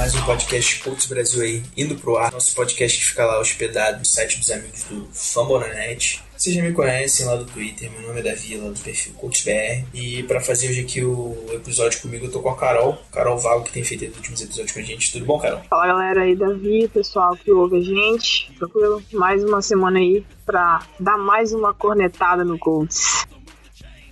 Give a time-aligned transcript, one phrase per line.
[0.00, 2.32] mais um podcast Putz Brasil aí, indo pro ar.
[2.32, 6.24] Nosso podcast que fica lá hospedado no site dos amigos do Fambonanet.
[6.34, 9.84] Vocês já me conhecem lá do Twitter, meu nome é Davi, lá do perfil CoachBR.
[9.92, 13.62] E pra fazer hoje aqui o episódio comigo, eu tô com a Carol, Carol Vago,
[13.62, 15.12] que tem feito os últimos episódios com a gente.
[15.12, 15.60] Tudo bom, Carol?
[15.68, 18.50] Fala galera aí, Davi, pessoal que ouve a gente.
[18.56, 19.02] Tranquilo?
[19.12, 23.26] Mais uma semana aí pra dar mais uma cornetada no Colts.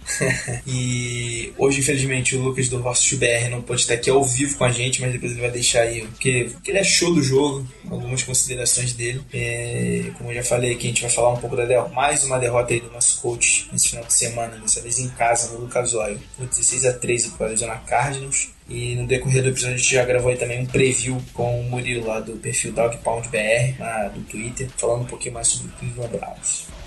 [0.67, 4.65] E hoje, infelizmente, o Lucas do Horst BR não pode estar aqui ao vivo com
[4.65, 8.23] a gente, mas depois ele vai deixar aí, porque, porque ele achou do jogo, algumas
[8.23, 9.23] considerações dele.
[9.33, 12.25] É, como eu já falei aqui, a gente vai falar um pouco da derrota, mais
[12.25, 15.61] uma derrota aí do nosso coach nesse final de semana, dessa vez em casa, no
[15.61, 18.49] Lucas Oil, por 16 a 13 para a Arizona Cardinals.
[18.69, 21.65] E no decorrer do episódio a gente já gravou aí também um preview com o
[21.65, 25.69] Murilo lá do perfil Dog Pound BR, lá do Twitter, falando um pouquinho mais sobre
[25.69, 26.78] o Cleveland Browns.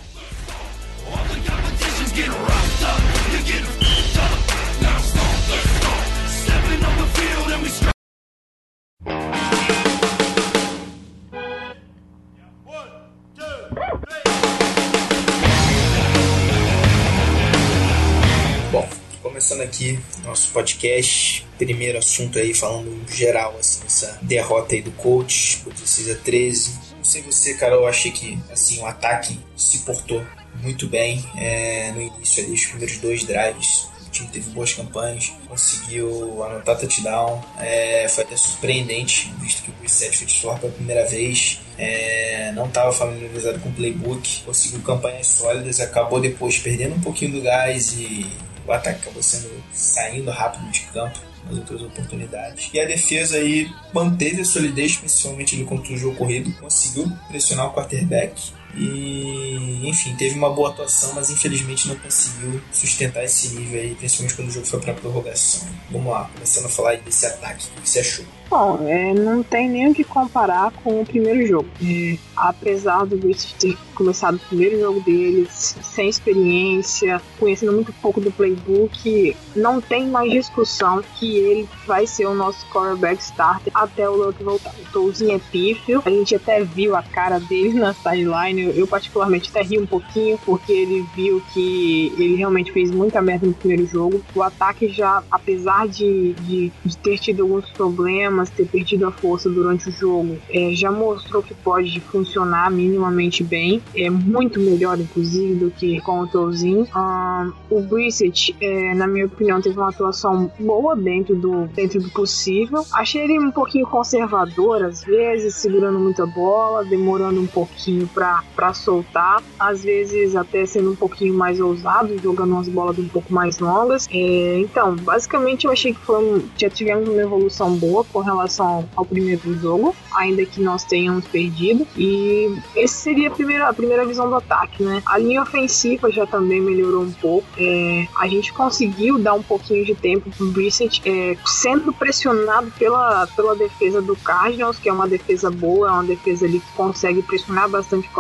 [18.72, 18.88] Bom,
[19.22, 25.58] começando aqui nosso podcast, primeiro assunto aí falando geral, assim, essa derrota aí do coach,
[25.64, 26.80] por 16 a 13.
[26.98, 30.24] Não sei você, cara, eu achei que assim, o ataque se portou
[30.62, 33.90] muito bem é, no início ali, os primeiros dois drives.
[34.08, 37.42] O time teve boas campanhas, conseguiu anotar touchdown.
[37.58, 41.62] É, foi até surpreendente, visto que o Brissett foi titular pela primeira vez.
[41.78, 47.32] É, não estava familiarizado com o playbook, conseguiu campanhas sólidas, acabou depois perdendo um pouquinho
[47.32, 48.30] do gás e
[48.68, 52.70] o ataque acabou sendo saindo rápido de campo nas outras oportunidades.
[52.74, 57.68] E a defesa aí manteve a solidez, principalmente ali contra o jogo corrido, conseguiu pressionar
[57.68, 63.82] o quarterback e enfim, teve uma boa atuação, mas infelizmente não conseguiu sustentar esse nível
[63.82, 65.68] aí, principalmente quando o jogo foi para prorrogação.
[65.90, 68.26] Vamos lá, começando a falar desse ataque, o que você achou?
[68.50, 71.70] Bom, é, não tem nem o que comparar com o primeiro jogo.
[71.82, 78.20] É, apesar do Brits ter começado o primeiro jogo deles sem experiência, conhecendo muito pouco
[78.20, 84.10] do playbook, não tem mais discussão que ele vai ser o nosso quarterback starter até
[84.10, 84.72] o Luck voltar.
[84.72, 88.88] O Touzinho é pífio, a gente até viu a cara dele na sideline, eu, eu
[88.88, 93.54] particularmente até ri um pouquinho, porque ele viu que ele realmente fez muita merda no
[93.54, 94.24] primeiro jogo.
[94.34, 99.48] O ataque já, apesar de, de, de ter tido alguns problemas, ter perdido a força
[99.48, 103.82] durante o jogo, é, já mostrou que pode funcionar minimamente bem.
[103.96, 106.88] É muito melhor, inclusive, do que com o Touzinho.
[106.96, 112.10] Um, o Brissett, é, na minha opinião, teve uma atuação boa dentro do, dentro do
[112.10, 112.86] possível.
[112.94, 119.42] Achei ele um pouquinho conservador, às vezes, segurando muita bola, demorando um pouquinho para soltar,
[119.60, 124.08] às vezes até sendo um pouquinho mais ousado, jogando umas bolas um pouco mais longas.
[124.12, 128.88] É, então, basicamente, eu achei que foi um, já tivemos uma evolução boa com relação
[128.96, 131.88] ao primeiro jogo, ainda que nós tenhamos perdido.
[131.98, 135.02] E esse seria a primeira, primeira visão do ataque, né?
[135.06, 137.48] A linha ofensiva já também melhorou um pouco.
[137.58, 143.26] É, a gente conseguiu dar um pouquinho de tempo pro Brissett, é, sendo pressionado pela,
[143.28, 147.24] pela defesa do Cardinals, que é uma defesa boa, é uma defesa ali que consegue
[147.24, 148.12] pressionar bastante o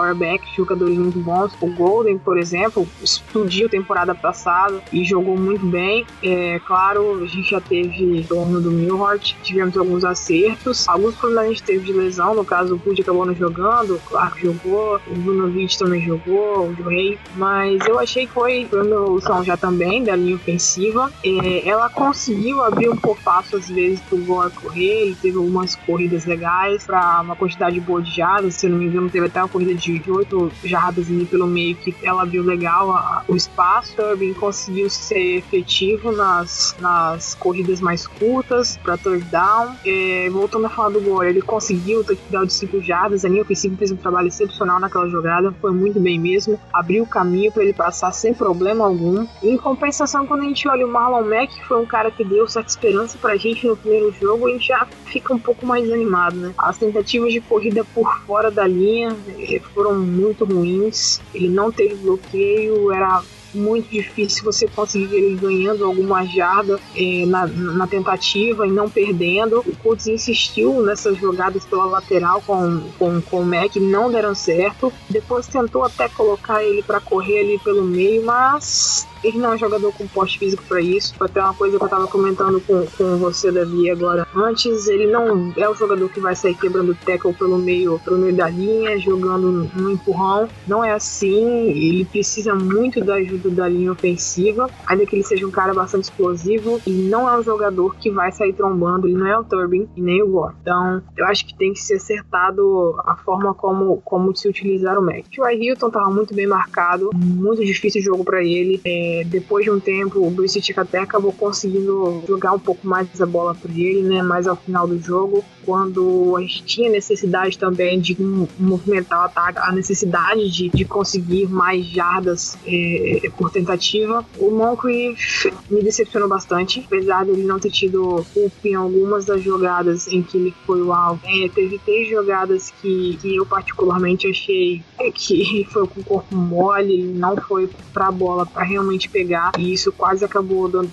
[0.55, 1.53] jogadores muito bons.
[1.61, 6.05] O Golden, por exemplo, explodiu temporada passada e jogou muito bem.
[6.23, 11.49] É claro, a gente já teve torno do Milhart, tivemos alguns acertos, alguns problemas a
[11.49, 15.15] gente teve de lesão, no caso o Pud acabou não jogando, o Clark jogou, o
[15.41, 20.15] Brunovic também jogou, o Joey, mas eu achei que foi, uma evolução já também da
[20.15, 21.11] linha ofensiva.
[21.23, 25.75] É, ela conseguiu abrir um pouco passo às vezes pro Gore correr, ele teve algumas
[25.75, 29.49] corridas legais para uma quantidade boa de jardas, se não me engano, teve até uma
[29.49, 33.95] corrida de 8 jardas ali pelo meio que ela abriu legal a, o espaço.
[33.95, 39.75] Turbin conseguiu ser efetivo nas, nas corridas mais curtas para touchdown.
[39.85, 43.41] É, voltando a falar do Gore, ele conseguiu o touchdown de 5 jardas, a linha
[43.41, 45.30] ofensiva fez um trabalho excepcional naquela jogada,
[45.61, 49.25] foi muito bem mesmo, abriu o caminho para ele passar sem problema algum.
[49.41, 52.47] Em compensação, quando a gente olha o Marlon Mack, que foi um cara que deu
[52.47, 56.35] certa esperança pra gente no primeiro jogo, a gente já fica um pouco mais animado,
[56.35, 56.53] né?
[56.57, 61.95] As tentativas de corrida por fora da linha eh, foram muito ruins, ele não teve
[61.95, 63.21] bloqueio, era
[63.53, 69.59] muito difícil você conseguir ele ganhando alguma jarda é, na, na, tentativa e não perdendo.
[69.59, 74.91] O Colts insistiu nessas jogadas pela lateral com, com, com o Mac, não deram certo.
[75.09, 79.57] Depois tentou até colocar ele para correr ali pelo meio, mas ele não é um
[79.57, 81.13] jogador com porte físico para isso.
[81.19, 84.27] Até uma coisa que eu tava comentando com, com você, Davi, agora.
[84.35, 88.35] Antes, ele não é o jogador que vai sair quebrando tackle pelo meio, pelo meio
[88.35, 90.47] da linha, jogando no empurrão.
[90.67, 91.69] Não é assim.
[91.69, 96.05] Ele precisa muito da ajuda da linha ofensiva, ainda que ele seja um cara bastante
[96.05, 96.81] explosivo.
[96.85, 99.07] E não é um jogador que vai sair trombando.
[99.07, 100.55] Ele não é o Turbin e nem o Gore.
[100.61, 105.01] Então, eu acho que tem que ser acertado a forma como, como se utilizar o
[105.01, 105.25] Mac.
[105.37, 108.81] O Hilton tava muito bem marcado, muito difícil o jogo para ele.
[108.85, 113.25] É, depois de um tempo, o Bruce até acabou conseguindo jogar um pouco mais a
[113.25, 114.21] bola para ele, né?
[114.21, 118.17] Mais ao final do jogo, quando a gente tinha necessidade também de
[118.59, 124.25] movimentar o ataque, a necessidade de, de conseguir mais jardas é, por tentativa.
[124.37, 130.07] O Moncrief me decepcionou bastante, apesar dele não ter tido culpa em algumas das jogadas
[130.07, 131.21] em que ele foi o alvo.
[131.25, 134.83] É, teve três jogadas que, que eu particularmente achei
[135.13, 139.51] que foi com o corpo mole, não foi para a bola para realmente gente pegar,
[139.57, 140.91] e isso quase acabou dando,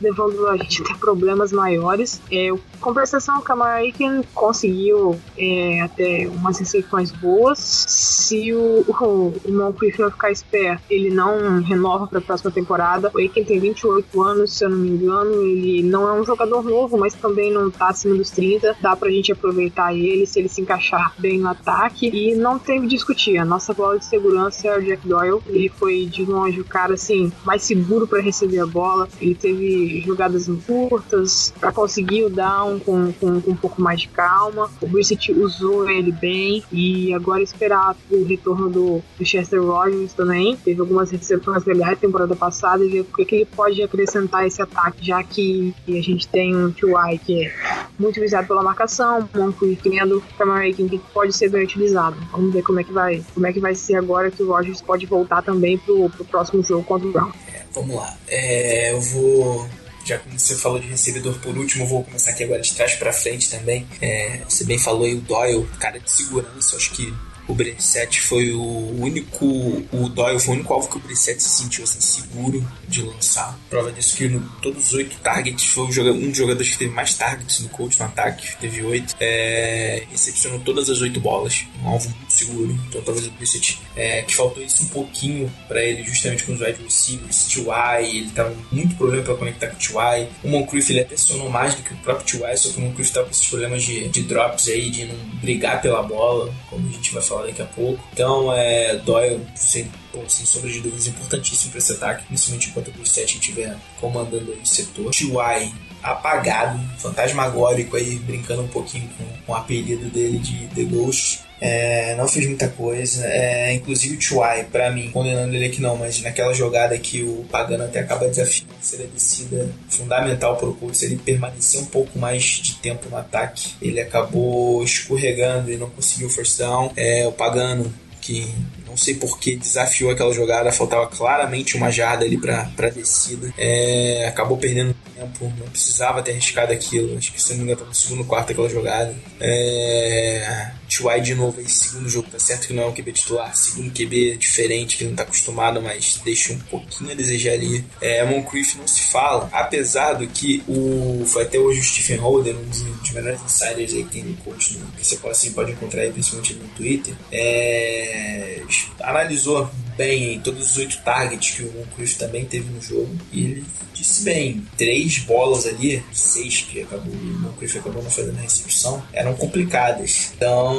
[0.00, 2.20] levando a gente a ter problemas maiores.
[2.32, 2.48] É,
[2.80, 7.58] compensação, o Kamaraken conseguiu é, até umas recepções boas.
[7.58, 13.10] Se o, o, o ficar esperto, ele não renova para a próxima temporada.
[13.14, 15.42] O Aiken tem 28 anos, se eu não me engano.
[15.42, 18.76] Ele não é um jogador novo, mas também não tá acima dos 30.
[18.80, 22.08] Dá pra gente aproveitar ele se ele se encaixar bem no ataque.
[22.08, 23.38] E não tem que discutir.
[23.38, 25.40] A nossa bola de segurança é o Jack Doyle.
[25.46, 29.08] Ele foi de longe o cara assim mais seguro para receber a bola.
[29.20, 34.08] Ele teve jogadas curtas para conseguir o down com, com, com, um pouco mais de
[34.08, 34.70] calma.
[34.80, 40.56] O Brissett usou ele bem e agora esperar o retorno do, do Chester Rogers também.
[40.56, 45.04] Teve algumas recepções legais temporada passada e ver o que ele pode acrescentar esse ataque,
[45.04, 47.18] já que a gente tem um T.Y.
[47.18, 52.16] que é muito visado pela marcação, Moncrief tendo Cameron que pode ser bem utilizado.
[52.30, 54.80] Vamos ver como é que vai, como é que vai ser agora que o Rogers
[54.80, 57.08] pode voltar também pro, pro próximo jogo contra
[57.48, 58.16] é, vamos lá.
[58.28, 59.68] É, eu vou
[60.04, 63.12] já que você falou de recebedor por último, vou começar aqui agora de trás para
[63.12, 63.86] frente também.
[64.00, 67.12] É, você bem falou aí o Doyle, cara de segurança, acho que
[67.48, 71.48] o Brissett foi o único, o Doyle foi o único alvo que o Brissett se
[71.48, 73.58] sentiu assim, seguro de lançar.
[73.70, 77.14] Prova disso que no, todos os oito targets foi um, dos jogadores que teve mais
[77.14, 79.16] targets no coach no ataque, teve oito.
[79.18, 82.78] É, recepcionou todas as oito bolas, um alvo muito seguro.
[82.88, 86.60] Então talvez o Brissett, é, que faltou isso um pouquinho para ele, justamente com os
[86.60, 90.28] wide receivers, T.Y., ele tava muito problema para conectar com o T.Y.
[90.44, 93.10] O Moncrief ele até sonou mais do que o próprio T.Y., só que o Moncrief
[93.10, 96.92] tava com esses problemas de, de drops aí, de não brigar pela bola, como a
[96.92, 98.02] gente vai falar falar daqui a pouco.
[98.12, 99.90] Então, é, Doyle, sem,
[100.26, 104.66] sem sombra de dúvidas, importantíssimo para esse ataque, principalmente enquanto o Brissett estiver comandando o
[104.66, 105.10] setor.
[105.10, 105.72] T.Y.
[106.02, 111.47] apagado, fantasmagórico aí, brincando um pouquinho com, com o apelido dele de The Ghost.
[111.60, 113.26] É, não fez muita coisa.
[113.26, 117.44] É, inclusive o Chuai, pra mim, condenando ele aqui não, mas naquela jogada que o
[117.50, 122.42] Pagano até acaba desafiando ser a descida fundamental pro Colts, ele permanecer um pouco mais
[122.42, 123.74] de tempo no ataque.
[123.82, 126.92] Ele acabou escorregando e não conseguiu first down.
[126.96, 128.46] É, o Pagano que
[128.86, 133.52] não sei por que desafiou aquela jogada, faltava claramente uma jarda ali para descida.
[133.56, 137.16] É, acabou perdendo tempo, não precisava ter arriscado aquilo.
[137.16, 139.14] Acho que se não me engano, no segundo quarto aquela jogada.
[139.40, 141.20] É, T.Y.
[141.20, 144.36] de novo esse segundo jogo, tá certo que não é um QB titular, segundo QB
[144.36, 147.84] diferente, que não tá acostumado, mas deixa um pouquinho a desejar ali.
[148.00, 152.56] É, Moncrief não se fala, apesar do que o foi até hoje o Stephen Holden,
[152.56, 156.02] um dos melhores insiders aí que tem no coach, que você pode, assim, pode encontrar
[156.02, 158.62] aí, principalmente no Twitter, é,
[159.00, 163.64] analisou bem todos os oito targets que o Moncrief também teve no jogo e ele
[163.92, 169.02] disse bem, três bolas ali, seis que acabou, o Moncrief acabou não fazendo a recepção,
[169.12, 170.32] eram complicadas.
[170.36, 170.77] Então,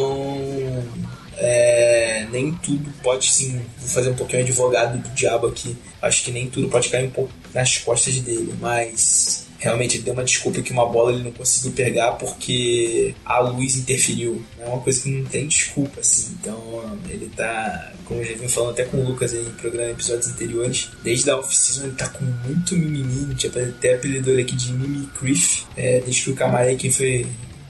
[1.37, 3.61] é, nem tudo pode sim.
[3.77, 5.75] Vou fazer um pouquinho advogado do diabo aqui.
[6.01, 10.13] Acho que nem tudo pode cair um pouco nas costas dele, mas realmente ele deu
[10.13, 14.43] uma desculpa que uma bola ele não conseguiu pegar porque a luz interferiu.
[14.59, 16.37] É uma coisa que não tem desculpa, assim.
[16.41, 19.91] Então ele tá, como eu já vim falando até com o Lucas aí em programa
[19.91, 24.43] episódios anteriores, desde a off-season ele tá com muito mimimi, a gente até apelidou ele
[24.43, 27.27] aqui de Mimi Criff, é, desde que o Camaré quem foi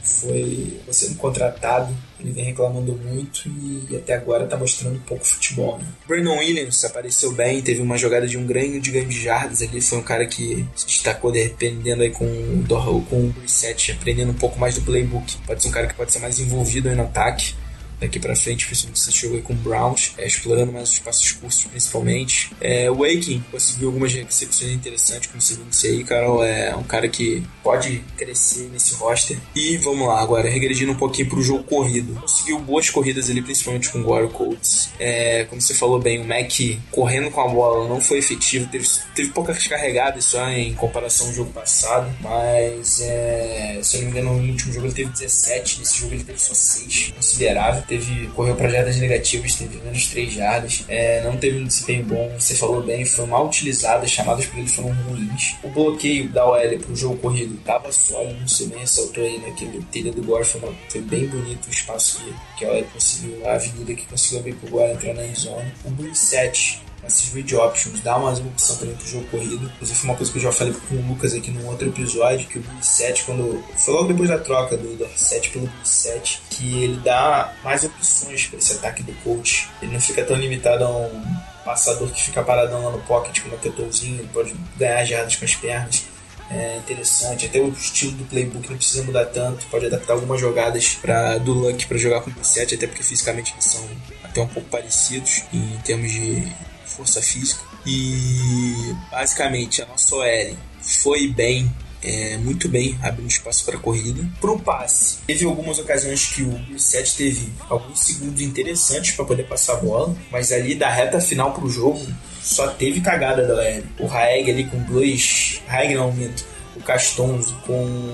[0.10, 1.96] foi sendo contratado.
[2.20, 3.48] Ele vem reclamando muito
[3.90, 5.78] e até agora tá mostrando pouco futebol.
[5.78, 5.86] Né?
[6.08, 9.80] Brandon Williams apareceu bem, teve uma jogada de um grande de ganho de jardas ali.
[9.80, 14.36] Foi um cara que se destacou dependendo aí com o com o Brissett, aprendendo um
[14.36, 15.38] pouco mais do playbook.
[15.46, 17.54] Pode ser um cara que pode ser mais envolvido aí no ataque.
[18.00, 21.66] Daqui para frente, principalmente se jogou com o Browns, é, explorando mais os passos curtos
[21.66, 22.52] principalmente.
[22.62, 27.08] É, o Aiken conseguiu algumas recepções interessantes, como você disse aí, Carol, é um cara
[27.08, 29.38] que pode crescer nesse roster.
[29.56, 32.20] E vamos lá, agora, regredindo um pouquinho pro jogo corrido.
[32.20, 34.90] Conseguiu boas corridas ali, principalmente com o Gore Colts.
[35.00, 36.50] É, como você falou bem, o Mac
[36.92, 41.34] correndo com a bola não foi efetivo, teve, teve poucas carregadas só em comparação ao
[41.34, 45.80] jogo passado, mas é, se eu não me engano, no último jogo ele teve 17,
[45.80, 47.84] nesse jogo ele teve só 6, considerável.
[47.90, 52.36] Teve, correu para jardas negativas, teve menos 3 jardas, é, não teve um desempenho bom,
[52.38, 55.56] você falou bem, foi mal utilizado, as chamadas por ele foram ruins.
[55.64, 60.12] O bloqueio da OL pro jogo corrido tava sólido, você bem ressaltou aí naquele telha
[60.12, 63.54] do Gore, foi, uma, foi bem bonito o espaço que, que a OL conseguiu, a
[63.54, 65.74] avenida que conseguiu abrir pro Gore entrar na zona.
[65.84, 69.72] O Blue 7 esses read options, dá mais uma opção também pro jogo corrido.
[69.76, 72.60] Inclusive, uma coisa que eu já falei com o Lucas aqui num outro episódio, que
[72.60, 73.64] o Blue 7, quando.
[73.78, 78.48] Foi logo depois da troca do Dorset pelo Blue 7, que ele dá mais opções
[78.48, 79.70] para esse ataque do coach.
[79.82, 81.22] Ele não fica tão limitado a um
[81.64, 85.46] passador que fica paradão lá no pocket como é que ele pode ganhar jardas com
[85.46, 86.04] as pernas.
[86.52, 90.96] É interessante, até o estilo do playbook não precisa mudar tanto, pode adaptar algumas jogadas
[90.96, 93.88] pra, do Luck para jogar com o 7, até porque fisicamente eles são
[94.24, 96.52] até um pouco parecidos em termos de
[97.00, 97.62] força física.
[97.86, 104.26] E basicamente a nossa OL foi bem é, muito bem abrindo espaço para a corrida.
[104.40, 109.44] Para o passe, teve algumas ocasiões que o 7 teve alguns segundos interessantes para poder
[109.44, 112.06] passar a bola, mas ali da reta final para o jogo
[112.42, 113.84] só teve cagada da OL.
[114.00, 115.62] O Raeg ali com dois.
[115.68, 116.46] Raeg não aumento.
[116.76, 118.14] O Castonzo com,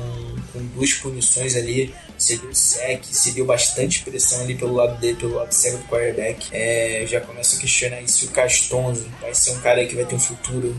[0.52, 5.52] com duas punições ali cedeu sec, cedeu bastante pressão ali pelo lado dele, pelo lado
[5.52, 6.50] cego do quarterback.
[6.52, 10.16] É, já começa a questionar se o Castonzo vai ser um cara que vai ter
[10.16, 10.76] um futuro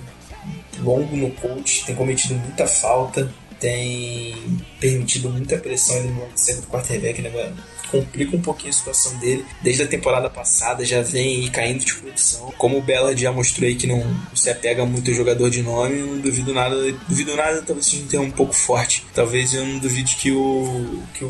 [0.79, 4.35] longo no coach, tem cometido muita falta, tem
[4.81, 7.57] permitido muita pressão ali no lado cego do quarterback, né, mano?
[7.91, 9.45] Complica um pouquinho a situação dele.
[9.63, 12.53] Desde a temporada passada já vem caindo de produção.
[12.59, 15.99] Como o Bellard já mostrou aí que não se apega muito ao jogador de nome,
[15.99, 16.77] eu não duvido nada.
[17.09, 19.07] Duvido nada, talvez seja um termo um pouco forte.
[19.15, 21.29] Talvez eu não duvide que o que o,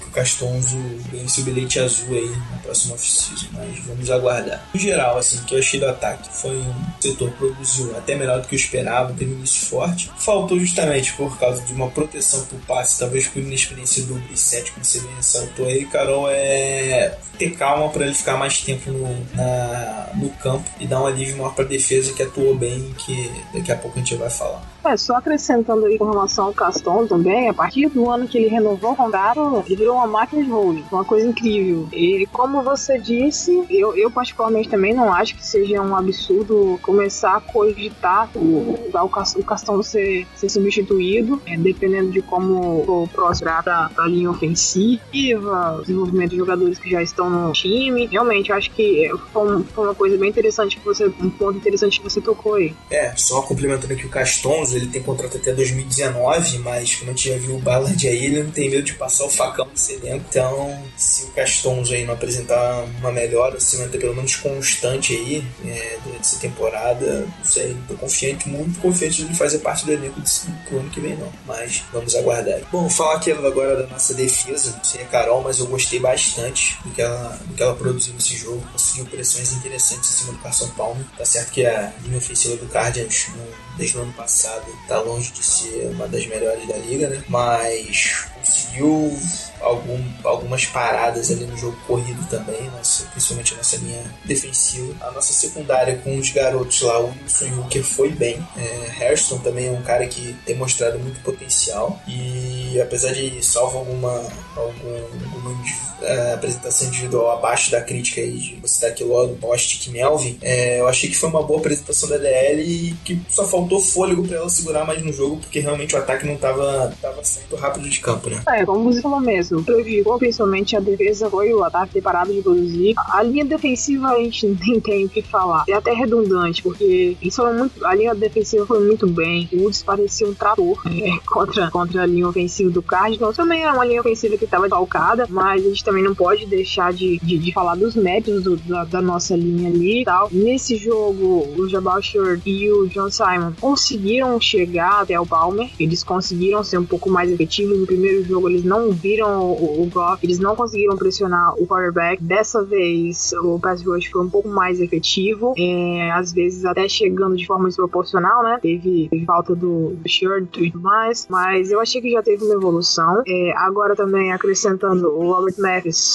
[0.00, 0.76] que o Castonzo
[1.12, 4.68] ganhe seu bilhete azul aí na próxima off-season, mas vamos aguardar.
[4.72, 8.40] No geral, assim, o que eu achei do ataque foi um setor produziu até melhor
[8.40, 10.10] do que eu esperava, teve um início forte.
[10.18, 14.84] Faltou justamente por causa de uma proteção por passe, talvez com inexperiência do Brissette, como
[14.84, 20.10] você bem ressaltou aí, Carol, é ter calma para ele ficar mais tempo no, na,
[20.14, 23.72] no campo e dar um alívio maior para a defesa que atuou bem, que daqui
[23.72, 24.60] a pouco a gente vai falar.
[24.84, 28.48] É, só acrescentando aí com relação ao Caston também, a partir do ano que ele
[28.48, 31.88] renovou o contrato, ele virou uma máquina de holding, uma coisa incrível.
[31.92, 37.36] E como você disse, eu, eu particularmente também não acho que seja um absurdo começar
[37.36, 38.90] a cogitar o,
[39.36, 45.80] o Caston ser, ser substituído, é, dependendo de como o próximo da, da linha ofensiva,
[45.80, 48.06] desenvolvimento de jogadores que já estão no time.
[48.06, 51.98] Realmente, eu acho que foi, um, uma coisa bem interessante que você, um ponto interessante
[51.98, 52.74] que você tocou aí.
[52.90, 57.28] É, só complementando aqui o Caston, ele tem contrato até 2019, mas como a gente
[57.28, 60.24] já viu o Ballard aí, ele não tem medo de passar o facão nesse elenco.
[60.28, 65.44] Então, se o Castonzo aí não apresentar uma melhora, se manter pelo menos constante aí
[65.64, 70.20] é, durante essa temporada, não sei, tô confiante, muito confiante de fazer parte do elenco
[70.20, 72.60] desse, pro ano que vem não, mas vamos aguardar.
[72.70, 76.78] Bom, falar aqui agora da nossa defesa, não sei a Carol, mas eu gostei bastante
[76.84, 80.38] do que ela, do que ela produziu nesse jogo, conseguiu pressões interessantes em cima do
[80.38, 83.28] Carson Palmer, tá certo que a linha ofensiva do Cardinals
[83.76, 87.22] desde o ano passado tá longe de ser uma das melhores da liga, né?
[87.28, 89.18] Mas conseguiu
[89.60, 94.94] algum, algumas paradas ali no jogo corrido também, nossa, principalmente a nossa linha defensiva.
[95.00, 98.46] A nossa secundária com os garotos lá, o Wilson e o Hooker foi bem.
[98.56, 103.78] É, Harrison também é um cara que tem mostrado muito potencial e apesar de salvo
[103.78, 104.22] alguma,
[104.56, 104.96] algum,
[105.34, 105.62] alguma
[106.02, 110.80] é, apresentação individual abaixo da crítica aí de você aqui logo Bostic e Melvin, é,
[110.80, 114.36] eu achei que foi uma boa apresentação da DL e que só faltou fôlego para
[114.38, 118.00] ela segurar mais no jogo porque realmente o ataque não estava tava saindo rápido de
[118.00, 118.42] campo, né?
[118.48, 122.32] É, como você falou mesmo, isso prejudicou principalmente a defesa, foi o ataque ter parado
[122.32, 122.94] de produzir.
[122.96, 125.64] A linha defensiva a gente nem tem o que falar.
[125.68, 129.48] É até redundante, porque eles foram muito, a linha defensiva foi muito bem.
[129.52, 133.36] O Woods parecia um trator é, contra, contra a linha ofensiva do Cardinals.
[133.36, 136.92] Também era uma linha ofensiva que estava falcada, mas a gente também não pode deixar
[136.92, 140.28] de, de, de falar dos méritos do, da, da, nossa linha ali e tal.
[140.30, 145.68] Nesse jogo, o Jabal Short e o John Simon conseguiram chegar até o Palmer.
[145.80, 147.74] Eles conseguiram ser um pouco mais efetivo.
[147.74, 149.90] No primeiro jogo eles não viram o, o
[150.22, 152.22] eles não conseguiram pressionar o quarterback.
[152.22, 157.36] Dessa vez o pass rush foi um pouco mais efetivo, é, às vezes até chegando
[157.36, 158.58] de forma desproporcional, né?
[158.62, 162.54] Teve, teve falta do, Shirt e tudo mais, mas eu achei que já teve uma
[162.54, 163.22] evolução.
[163.26, 165.54] É, agora também acrescentando o Robert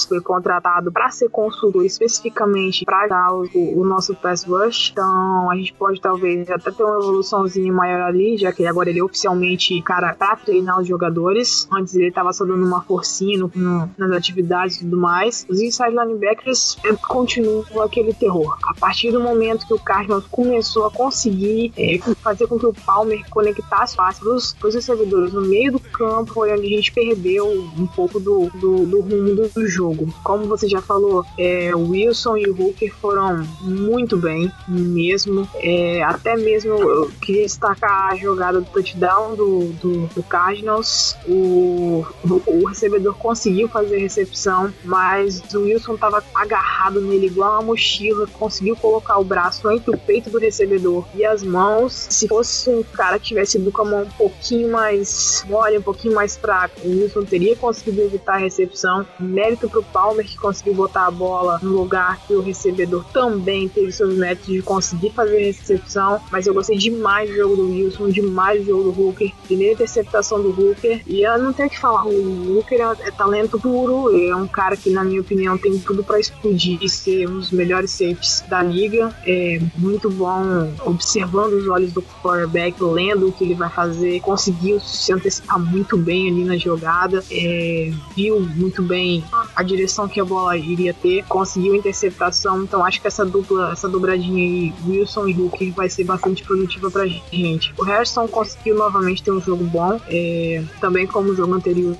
[0.08, 5.72] Foi contratado para ser consultor especificamente para o, o, nosso pass rush, então a gente
[5.74, 10.14] pode talvez até ter uma evoluçãozinha maior ali, já que agora ele é oficialmente cara
[10.14, 11.68] para treinar os jogadores.
[11.72, 15.46] Antes ele estava só dando uma forcinha no, no, nas atividades e tudo mais.
[15.48, 18.56] Os inside linebackers é, continuam aquele terror.
[18.64, 22.72] A partir do momento que o Cardinals começou a conseguir é, fazer com que o
[22.72, 27.48] Palmer conectasse fácil os, os recebedores no meio do campo, foi onde a gente perdeu
[27.48, 30.12] um pouco do, do, do rumo do jogo.
[30.22, 35.48] Como você já falou, é, Wilson e Hooker foram muito bem, mesmo.
[35.56, 41.16] É, até mesmo eu queria destacar a jogada do touchdown do, do, do Cardinals.
[41.28, 42.04] O,
[42.46, 48.26] o, recebedor conseguiu fazer a recepção, mas o Wilson estava agarrado nele igual uma mochila,
[48.26, 51.92] conseguiu colocar o braço entre o peito do recebedor e as mãos.
[51.92, 55.82] Se fosse um cara que tivesse ido com a mão um pouquinho mais mole, um
[55.82, 59.06] pouquinho mais fraca, o Wilson teria conseguido evitar a recepção.
[59.46, 63.92] Mérito pro Palmer que conseguiu botar a bola no lugar que o recebedor também teve
[63.92, 66.20] seus méritos de conseguir fazer a recepção.
[66.32, 69.32] Mas eu gostei demais do jogo do Wilson, demais do jogo do Hooker.
[69.44, 71.00] Primeira interceptação do Hooker.
[71.06, 74.16] E eu não tenho que falar, o Hooker é, é talento puro.
[74.16, 77.52] É um cara que, na minha opinião, tem tudo para explodir e ser um dos
[77.52, 79.14] melhores safes da liga.
[79.24, 84.18] É muito bom observando os olhos do quarterback, lendo o que ele vai fazer.
[84.20, 87.22] Conseguiu se antecipar muito bem ali na jogada.
[87.30, 89.24] É, viu muito bem
[89.54, 93.88] a direção que a bola iria ter, conseguiu interceptação, então acho que essa dupla, essa
[93.88, 97.72] dobradinha aí, Wilson e Hulk, vai ser bastante produtiva pra gente.
[97.78, 101.96] O Harrison conseguiu novamente ter um jogo bom, é, também como o jogo anterior.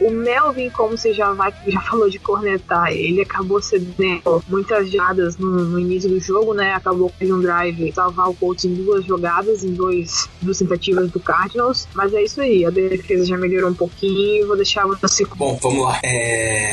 [0.00, 5.36] O Melvin, como você já vai, já falou de cornetar, ele acabou cedendo muitas jadas
[5.36, 6.72] no, no, início do jogo, né?
[6.74, 11.20] Acabou com um drive salvar o Colts em duas jogadas, em dois, duas tentativas do
[11.20, 15.24] Cardinals, mas é isso aí, a defesa já melhorou um pouquinho, vou deixar você.
[15.36, 16.00] Bom, vamos lá.
[16.02, 16.63] É,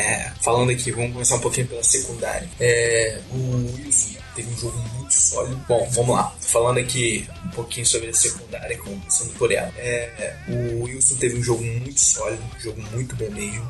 [0.41, 2.47] falando aqui, vamos começar um pouquinho pela secundária.
[2.59, 5.55] É, o Wilson teve um jogo muito sólido.
[5.67, 6.35] Bom, vamos lá.
[6.39, 9.71] Falando aqui um pouquinho sobre a secundária, começando por ela.
[9.77, 13.67] É, o Wilson teve um jogo muito sólido, um jogo muito bom mesmo.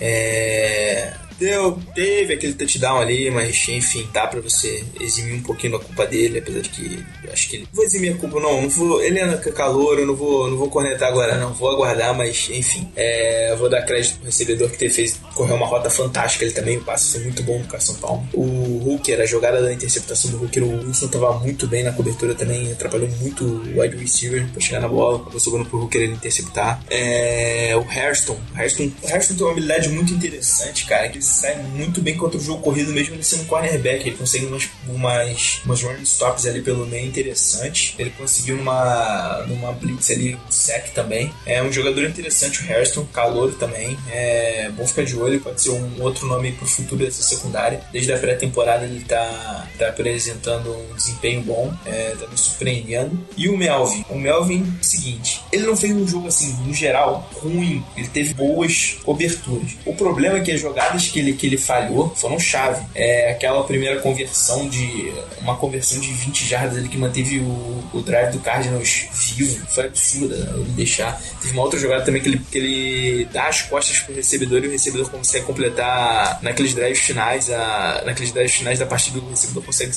[0.00, 5.84] É, deu, teve aquele touchdown ali, mas enfim, dá pra você eximir um pouquinho da
[5.84, 7.68] culpa dele, apesar de que acho que ele.
[7.72, 9.02] Vou eximir a culpa, não, não vou.
[9.02, 12.90] Ele é calor, eu não vou, não vou cornetar agora, não, vou aguardar, mas enfim,
[12.94, 16.76] é, vou dar crédito pro recebedor que teve, fez, correu uma rota fantástica, ele também,
[16.76, 18.28] o passe foi muito bom no Carson Palma.
[18.34, 22.34] O Hooker, a jogada da interceptação do Hooker, o Wilson tava muito bem na cobertura
[22.34, 26.12] também, atrapalhou muito o wide receiver pra chegar na bola, acabou sobrando pro Hooker ele
[26.12, 26.82] interceptar.
[26.90, 32.16] É, o Hairston, Hairston, Hairston tem uma habilidade muito interessante, cara, que sai muito bem
[32.16, 34.08] contra o jogo corrido, mesmo ele sendo cornerback.
[34.08, 37.94] Ele consegue umas, umas, umas running stops ali pelo meio interessante.
[37.98, 41.32] Ele conseguiu numa, numa blitz ali, um sec também.
[41.46, 43.96] É um jogador interessante, o Harrison, calor também.
[44.10, 47.80] É bom ficar de olho, pode ser um outro nome pro futuro dessa secundária.
[47.92, 53.18] Desde a pré-temporada ele tá, tá apresentando um desempenho bom, é, tá me surpreendendo.
[53.36, 54.04] E o Melvin?
[54.08, 57.84] O Melvin, seguinte, ele não fez um jogo assim, no geral, ruim.
[57.96, 59.76] Ele teve boas coberturas.
[59.84, 62.84] O problema é que as jogadas que ele, que ele falhou foram chave.
[62.94, 65.12] É aquela primeira conversão de.
[65.40, 69.66] Uma conversão de 20 jardas ali que manteve o, o drive do Cardinals vivo.
[69.68, 71.20] Foi absurda ele deixar.
[71.40, 74.68] Teve uma outra jogada também que ele, que ele dá as costas pro recebedor e
[74.68, 79.62] o recebedor consegue completar naqueles drives finais, a, naqueles drives finais da partida, o recebedor
[79.62, 79.92] consegue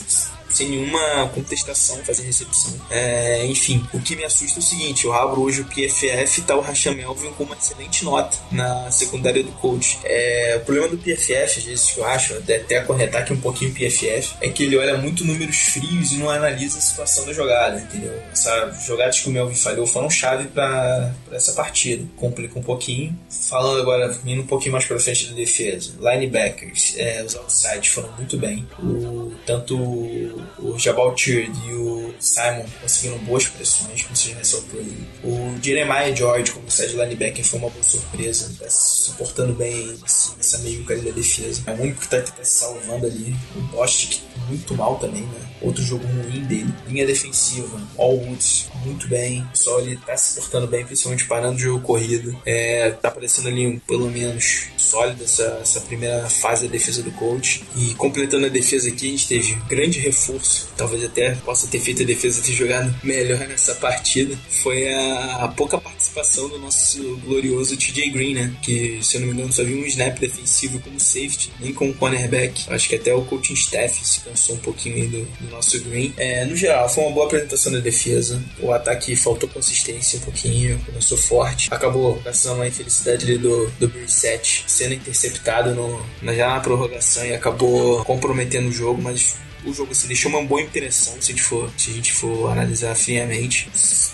[0.54, 2.74] sem nenhuma contestação fazer recepção.
[2.90, 6.56] É, enfim, o que me assusta é o seguinte: eu abro hoje o PFF tá
[6.56, 6.64] o
[6.96, 10.00] Melvin com uma excelente nota na secundária do coach.
[10.04, 13.72] É, o problema do PFF, às vezes, que eu acho, até, corretar aqui um pouquinho
[13.72, 17.34] o PFF, é que ele olha muito números frios e não analisa a situação da
[17.34, 18.14] jogada, entendeu?
[18.32, 22.06] Essas jogadas que o Melvin falhou foram chave para essa partida.
[22.16, 23.18] Complica um pouquinho.
[23.30, 28.12] Falando agora, indo um pouquinho mais para frente da defesa, linebackers, é, os outsides foram
[28.14, 28.68] muito bem.
[28.80, 34.80] O, tanto o Jabal Tird e o Simon conseguiram boas pressões, como você já ressaltou
[34.80, 35.08] aí.
[35.24, 40.86] O Jeremiah George, como side linebacker, foi uma boa surpresa, tá suportando bem essa meio
[40.90, 41.62] ali da defesa.
[41.68, 43.36] É o único que tá, tá se salvando ali.
[43.56, 45.54] O Bostic, muito mal também, né?
[45.62, 46.74] Outro jogo ruim dele.
[46.88, 49.46] Linha defensiva, All Woods, muito bem.
[49.48, 52.38] Pessoal ele tá se portando bem, principalmente parando o jogo corrido.
[52.46, 57.12] É, tá parecendo ali, um, pelo menos, sólido essa, essa primeira fase da defesa do
[57.12, 57.64] coach.
[57.76, 60.33] E completando a defesa aqui, a gente teve grande reforço,
[60.78, 65.48] talvez até possa ter feito a defesa ter jogado melhor nessa partida foi a, a
[65.50, 68.54] pouca participação do nosso glorioso TJ Green, né?
[68.62, 71.94] Que, se eu não me engano, só viu um snap defensivo como safety, nem como
[71.94, 72.66] cornerback.
[72.70, 76.14] Acho que até o coaching staff se cansou um pouquinho do, do nosso Green.
[76.18, 78.42] É, no geral, foi uma boa apresentação da defesa.
[78.60, 81.68] O ataque faltou consistência um pouquinho, começou forte.
[81.72, 86.02] Acabou gastando uma infelicidade ali do, do Brissett sendo interceptado no,
[86.34, 89.36] já na prorrogação e acabou comprometendo o jogo, mas
[89.66, 92.52] o jogo assim, deixou uma boa impressão se a gente for, se a gente for
[92.52, 93.70] analisar friamente.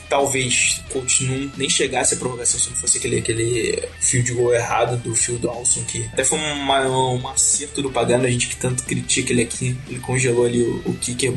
[0.10, 0.82] Talvez
[1.22, 5.38] não, nem chegasse à prorrogação se não fosse aquele, aquele field goal errado do Phil
[5.38, 9.44] Dawson, que até foi uma, um acerto do Pagano, a gente que tanto critica ele
[9.44, 9.78] aqui.
[9.88, 11.32] Ele congelou ali o, o kicker,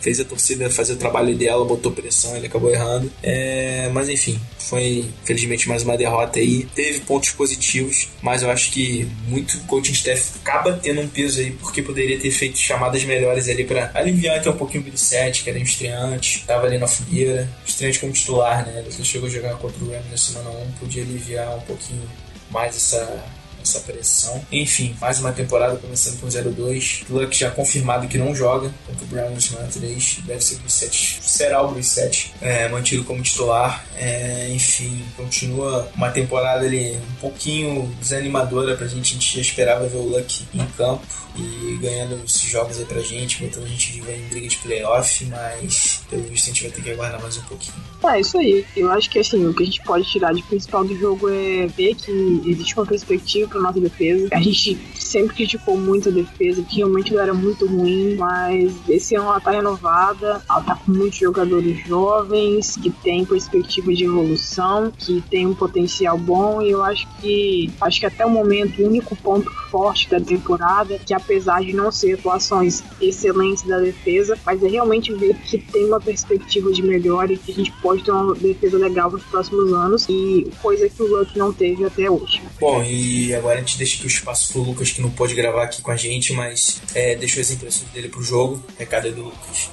[0.00, 3.12] fez a torcida fazer o trabalho dela, botou pressão, ele acabou errando.
[3.22, 6.66] É, mas enfim, foi felizmente mais uma derrota aí.
[6.74, 11.52] Teve pontos positivos, mas eu acho que muito coaching staff acaba tendo um peso aí,
[11.52, 15.42] porque poderia ter feito chamadas melhores ali para aliviar até um pouquinho o Billy Sete,
[15.44, 18.84] que era um estreante, tava ali na fogueira, estreante como titular, né?
[18.84, 22.02] Ele chegou a jogar contra o Rams na semana 1, podia aliviar um pouquinho
[22.50, 23.24] mais essa
[23.64, 24.44] essa pressão.
[24.52, 27.04] Enfim, mais uma temporada começando com 0-2.
[27.08, 30.18] Luck já confirmado que não joga contra o Brown na semana 3.
[30.24, 31.18] Deve ser o 7.
[31.22, 33.84] Será o 7 é, mantido como titular.
[33.96, 39.12] É, enfim, continua uma temporada ali um pouquinho desanimadora pra gente.
[39.12, 43.00] A gente já esperava ver o Luck em campo e ganhando esses jogos aí pra
[43.00, 46.70] gente, botando a gente viver em briga de playoff, mas pelo visto a gente vai
[46.70, 47.76] ter que aguardar mais um pouquinho.
[48.04, 48.64] É, isso aí.
[48.76, 51.66] Eu acho que assim, o que a gente pode tirar de principal do jogo é
[51.66, 54.28] ver que existe uma perspectiva pra nossa defesa.
[54.32, 54.78] A gente
[55.14, 59.52] sempre criticou muito a defesa, que realmente era muito ruim, mas esse ano ela tá
[59.52, 65.54] renovada, ela tá com muitos jogadores jovens, que tem perspectiva de evolução, que tem um
[65.54, 70.10] potencial bom, e eu acho que acho que até o momento o único ponto forte
[70.10, 75.36] da temporada, que apesar de não ser atuações excelentes da defesa, mas é realmente ver
[75.36, 79.12] que tem uma perspectiva de melhora e que a gente pode ter uma defesa legal
[79.12, 82.42] nos próximos anos, e coisa que o Luck não teve até hoje.
[82.60, 85.64] Bom, e agora a gente deixa aqui o espaço pro Lucas que não pôde gravar
[85.64, 88.64] aqui com a gente, mas é, deixou as impressões dele pro jogo.
[88.78, 89.70] Recado aí do Lucas.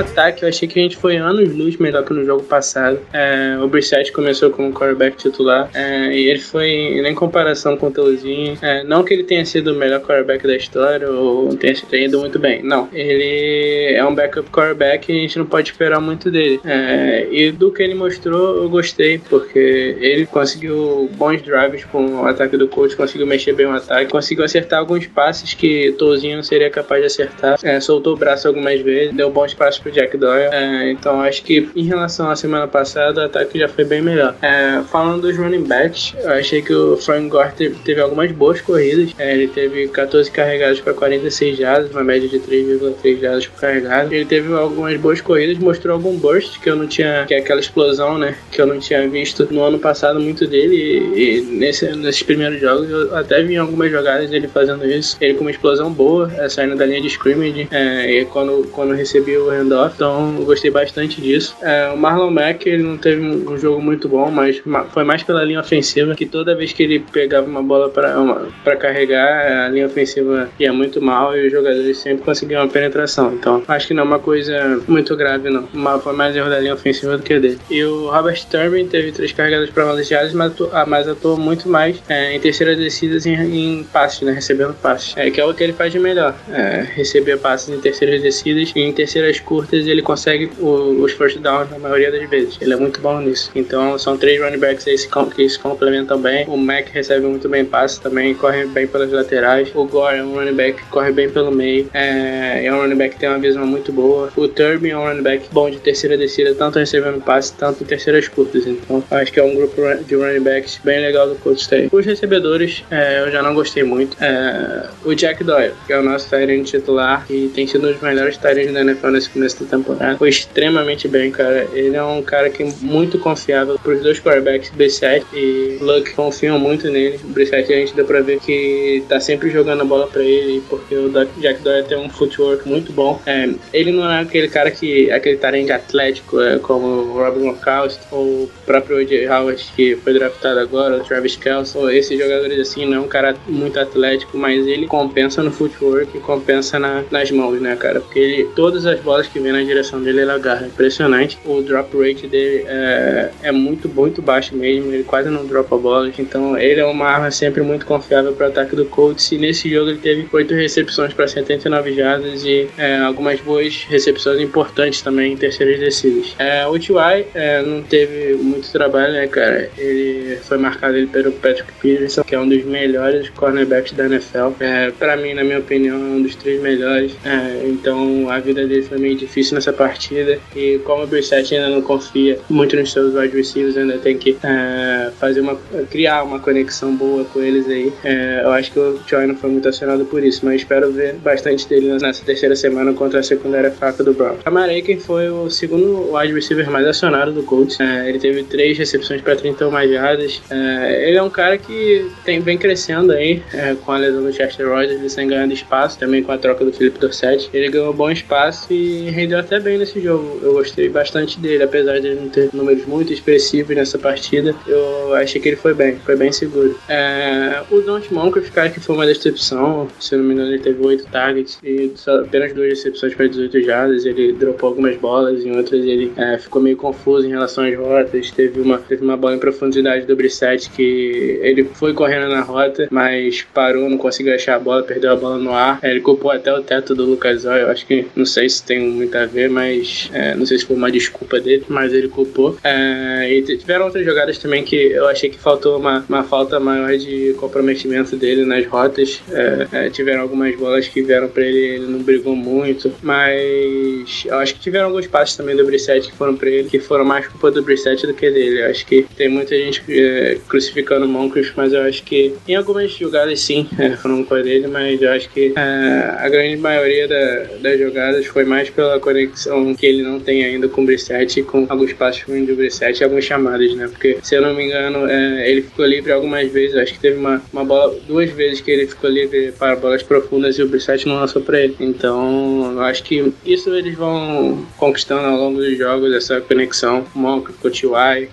[0.00, 2.98] Ataque eu achei que a gente foi anos luz melhor que no jogo passado.
[3.12, 7.90] É, o Brissett começou como quarterback titular é, e ele foi em comparação com o
[7.90, 8.58] Teuzinho.
[8.62, 12.18] É, não que ele tenha sido o melhor quarterback da história ou tenha tenha ido
[12.18, 12.62] muito bem.
[12.62, 16.60] Não, ele é um backup quarterback e a gente não pode esperar muito dele.
[16.64, 22.26] É, e do que ele mostrou, eu gostei porque ele conseguiu bons drives com o
[22.26, 26.42] ataque do coach, conseguiu mexer bem o ataque, conseguiu acertar alguns passes que Teuzinho não
[26.42, 27.58] seria capaz de acertar.
[27.62, 30.48] É, soltou o braço algumas vezes, deu bons passos Jack Doyle.
[30.52, 34.34] É, então acho que em relação à semana passada, o ataque já foi bem melhor.
[34.42, 38.60] É, falando dos running backs, eu achei que o Frank Gore teve, teve algumas boas
[38.60, 39.14] corridas.
[39.18, 44.12] É, ele teve 14 carregados para 46 jardas, uma média de 3,3 jardas por carregado.
[44.12, 47.60] Ele teve algumas boas corridas, mostrou algum burst que eu não tinha, que é aquela
[47.60, 50.76] explosão, né, que eu não tinha visto no ano passado muito dele.
[50.76, 55.16] E, e nesse, nesses primeiros jogos eu até vi algumas jogadas dele fazendo isso.
[55.20, 58.94] Ele com uma explosão boa, é, saindo da linha de scrimmage, é, e quando, quando
[58.94, 61.56] recebia o handoff, então eu gostei bastante disso.
[61.62, 65.22] É, o Marlon Mack, ele não teve um, jogo muito bom, mas ma- foi mais
[65.22, 69.86] pela linha ofensiva, que toda vez que ele pegava uma bola para carregar, a linha
[69.86, 73.32] ofensiva ia muito mal e os jogadores sempre conseguiam uma penetração.
[73.34, 75.68] Então acho que não é uma coisa muito grave, não.
[76.00, 77.58] Foi mais erro da linha ofensiva do que dele.
[77.70, 81.68] E o Robert Turbin teve três carregadas para 11 jardas, mas, ah, mas atuou muito
[81.68, 84.32] mais é, em terceiras descidas em, em passes, né?
[84.32, 85.16] Recebendo passes.
[85.16, 86.34] É, que é o que ele faz de melhor.
[86.50, 91.38] É, receber passes em terceiras descidas e em terceiras curtas ele consegue o- os first
[91.38, 92.58] downs na maioria das vezes.
[92.60, 93.50] Ele é muito bom nisso.
[93.54, 94.96] Então são três running backs aí
[95.34, 96.44] que se complementam bem.
[96.48, 99.70] O Mac recebe muito bem passes também, corre bem pelas laterais.
[99.74, 101.88] O Gore é um running back que corre bem pelo meio.
[101.94, 104.30] É, é um running back que tem uma visão muito boa.
[104.36, 108.28] O Turbin é um running back bom de terceira descida, tanto recebendo passes, tanto terceiras
[108.28, 108.66] curtas.
[108.66, 111.88] Então acho que é um grupo de running backs bem legal do coach aí.
[111.92, 114.16] Os recebedores é, eu já não gostei muito.
[114.22, 118.00] É, o Jack Doyle, que é o nosso Tyrant titular e tem sido um dos
[118.00, 120.16] melhores Tyrants da NFL nesse começo da temporada.
[120.16, 121.68] Foi extremamente bem, cara.
[121.72, 126.58] Ele é um cara que é muito confiável pros dois quarterbacks, Brissett e Luck, confiam
[126.58, 127.18] muito nele.
[127.24, 130.62] O Brissett a gente deu pra ver que tá sempre jogando a bola pra ele,
[130.68, 131.10] porque o
[131.40, 133.20] Jack Doyle tem um footwork muito bom.
[133.26, 138.04] É, ele não é aquele cara que, aquele tarengue atlético, é, como o Robin Gronkowski
[138.10, 139.28] ou o próprio O.J.
[139.28, 143.36] Howard, que foi draftado agora, o Travis Kelce, esses jogadores assim, não é um cara
[143.46, 148.00] muito atlético, mas ele compensa no footwork compensa na, nas mãos, né, cara?
[148.00, 150.66] Porque ele, todas as bolas que vêm na direção dele, ele agarra.
[150.66, 151.38] Impressionante.
[151.44, 156.18] O drop rate dele é, é muito, muito baixo mesmo, ele quase não dropa bolas,
[156.18, 159.32] então ele é uma arma sempre muito confiável para o ataque do Colts.
[159.32, 164.40] E nesse jogo ele teve oito recepções para 79 jardas e é, algumas boas recepções
[164.40, 166.34] importantes também em terceiras descidas.
[166.38, 167.24] É, o T.Y.
[167.34, 169.70] É, não teve muito trabalho, né, cara?
[169.76, 174.52] Ele foi marcado ele pelo Patrick Peterson, que é um dos melhores cornerbacks da NFL.
[174.60, 177.12] É, para mim, na minha opinião, é um dos três melhores.
[177.24, 180.38] É, então a vida dele foi meio difícil nessa partida.
[180.54, 184.36] E como o Brissett ainda não confia muito nos seus wide receivers, ainda tem que
[184.42, 185.56] é, fazer uma,
[185.90, 187.92] criar uma conexão boa com eles aí.
[188.04, 191.14] É, eu acho que o Joy não foi muito acionado por isso, mas espero ver
[191.14, 194.36] bastante dele nessa terceira semana contra a secundária fraca do Brown.
[194.44, 197.78] A Mareken foi o segundo wide receiver mais acionado do Colts.
[197.80, 200.42] É, ele teve três recepções para 31 mais jardas.
[200.50, 203.42] É, ele é um cara que tem, vem crescendo aí
[203.84, 206.72] com a lesão do Chester Rogers, ele vem ganhando espaço, também com a troca do
[206.72, 207.50] Felipe Dorset.
[207.52, 210.38] Ele ganhou bom espaço e rendeu até bem nesse jogo.
[210.42, 214.54] Eu gostei bastante dele, apesar de ele não ter números muito expressivos nessa partida.
[214.66, 216.78] Eu achei que ele foi bem, foi bem seguro.
[216.88, 219.88] É, o Don't Moncrief, cara, que foi uma decepção.
[219.98, 224.06] Se não me engano, ele teve 8 targets e apenas duas recepções para 18 jardas.
[224.06, 228.30] Ele dropou algumas bolas, em outras ele é, ficou meio confuso em relação às rotas.
[228.30, 232.88] Teve uma, teve uma bola em profundidade do Brissett que ele foi correndo na rota,
[232.90, 235.78] mas parou, não conseguiu achar a bola, perdeu a bola no ar.
[235.82, 237.68] É, ele culpou até o teto do Lucas Oil.
[237.68, 240.76] Acho que não sei se tem muito a ver, mas é, não sei se foi
[240.76, 242.56] uma desculpa dele, mas ele culpou.
[242.62, 246.96] É, e tiveram outras jogadas também que eu achei que faltou uma, uma falta maior
[246.96, 249.20] de comprometimento dele nas rotas.
[249.30, 254.36] É, é, tiveram algumas bolas que vieram para ele, ele não brigou muito, mas eu
[254.36, 257.26] acho que tiveram alguns passes também do Brissett que foram para ele, que foram mais
[257.26, 258.62] culpa do Brissett do que dele.
[258.62, 262.54] Eu acho que tem muita gente é, crucificando o Moncrief, mas eu acho que em
[262.54, 267.44] algumas jogadas sim é, foram com ele, mas eu acho que a grande maioria da,
[267.60, 271.66] das jogadas foi mais pela conexão que ele não tem ainda com o Brissett, com
[271.68, 273.88] alguns passos do Brissett e algumas chamadas, né?
[273.88, 277.18] Porque se eu não me engano, é, ele ficou livre algumas vezes, acho que teve
[277.18, 281.06] uma, uma bola, duas vezes que ele ficou livre para bolas profundas e o Brissett
[281.06, 281.76] não lançou para ele.
[281.80, 287.50] Então, eu acho que isso eles vão conquistando ao longo dos jogos, essa conexão, Monk,
[287.50, 287.70] o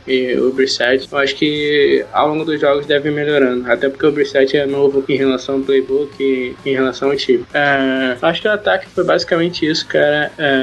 [0.07, 1.07] e o Brissett.
[1.11, 4.65] Eu acho que ao longo dos jogos deve ir melhorando, até porque o Brissett é
[4.65, 7.45] novo em relação ao playbook e em relação ao time.
[7.53, 10.31] É, acho que o ataque foi basicamente isso, cara.
[10.37, 10.56] É,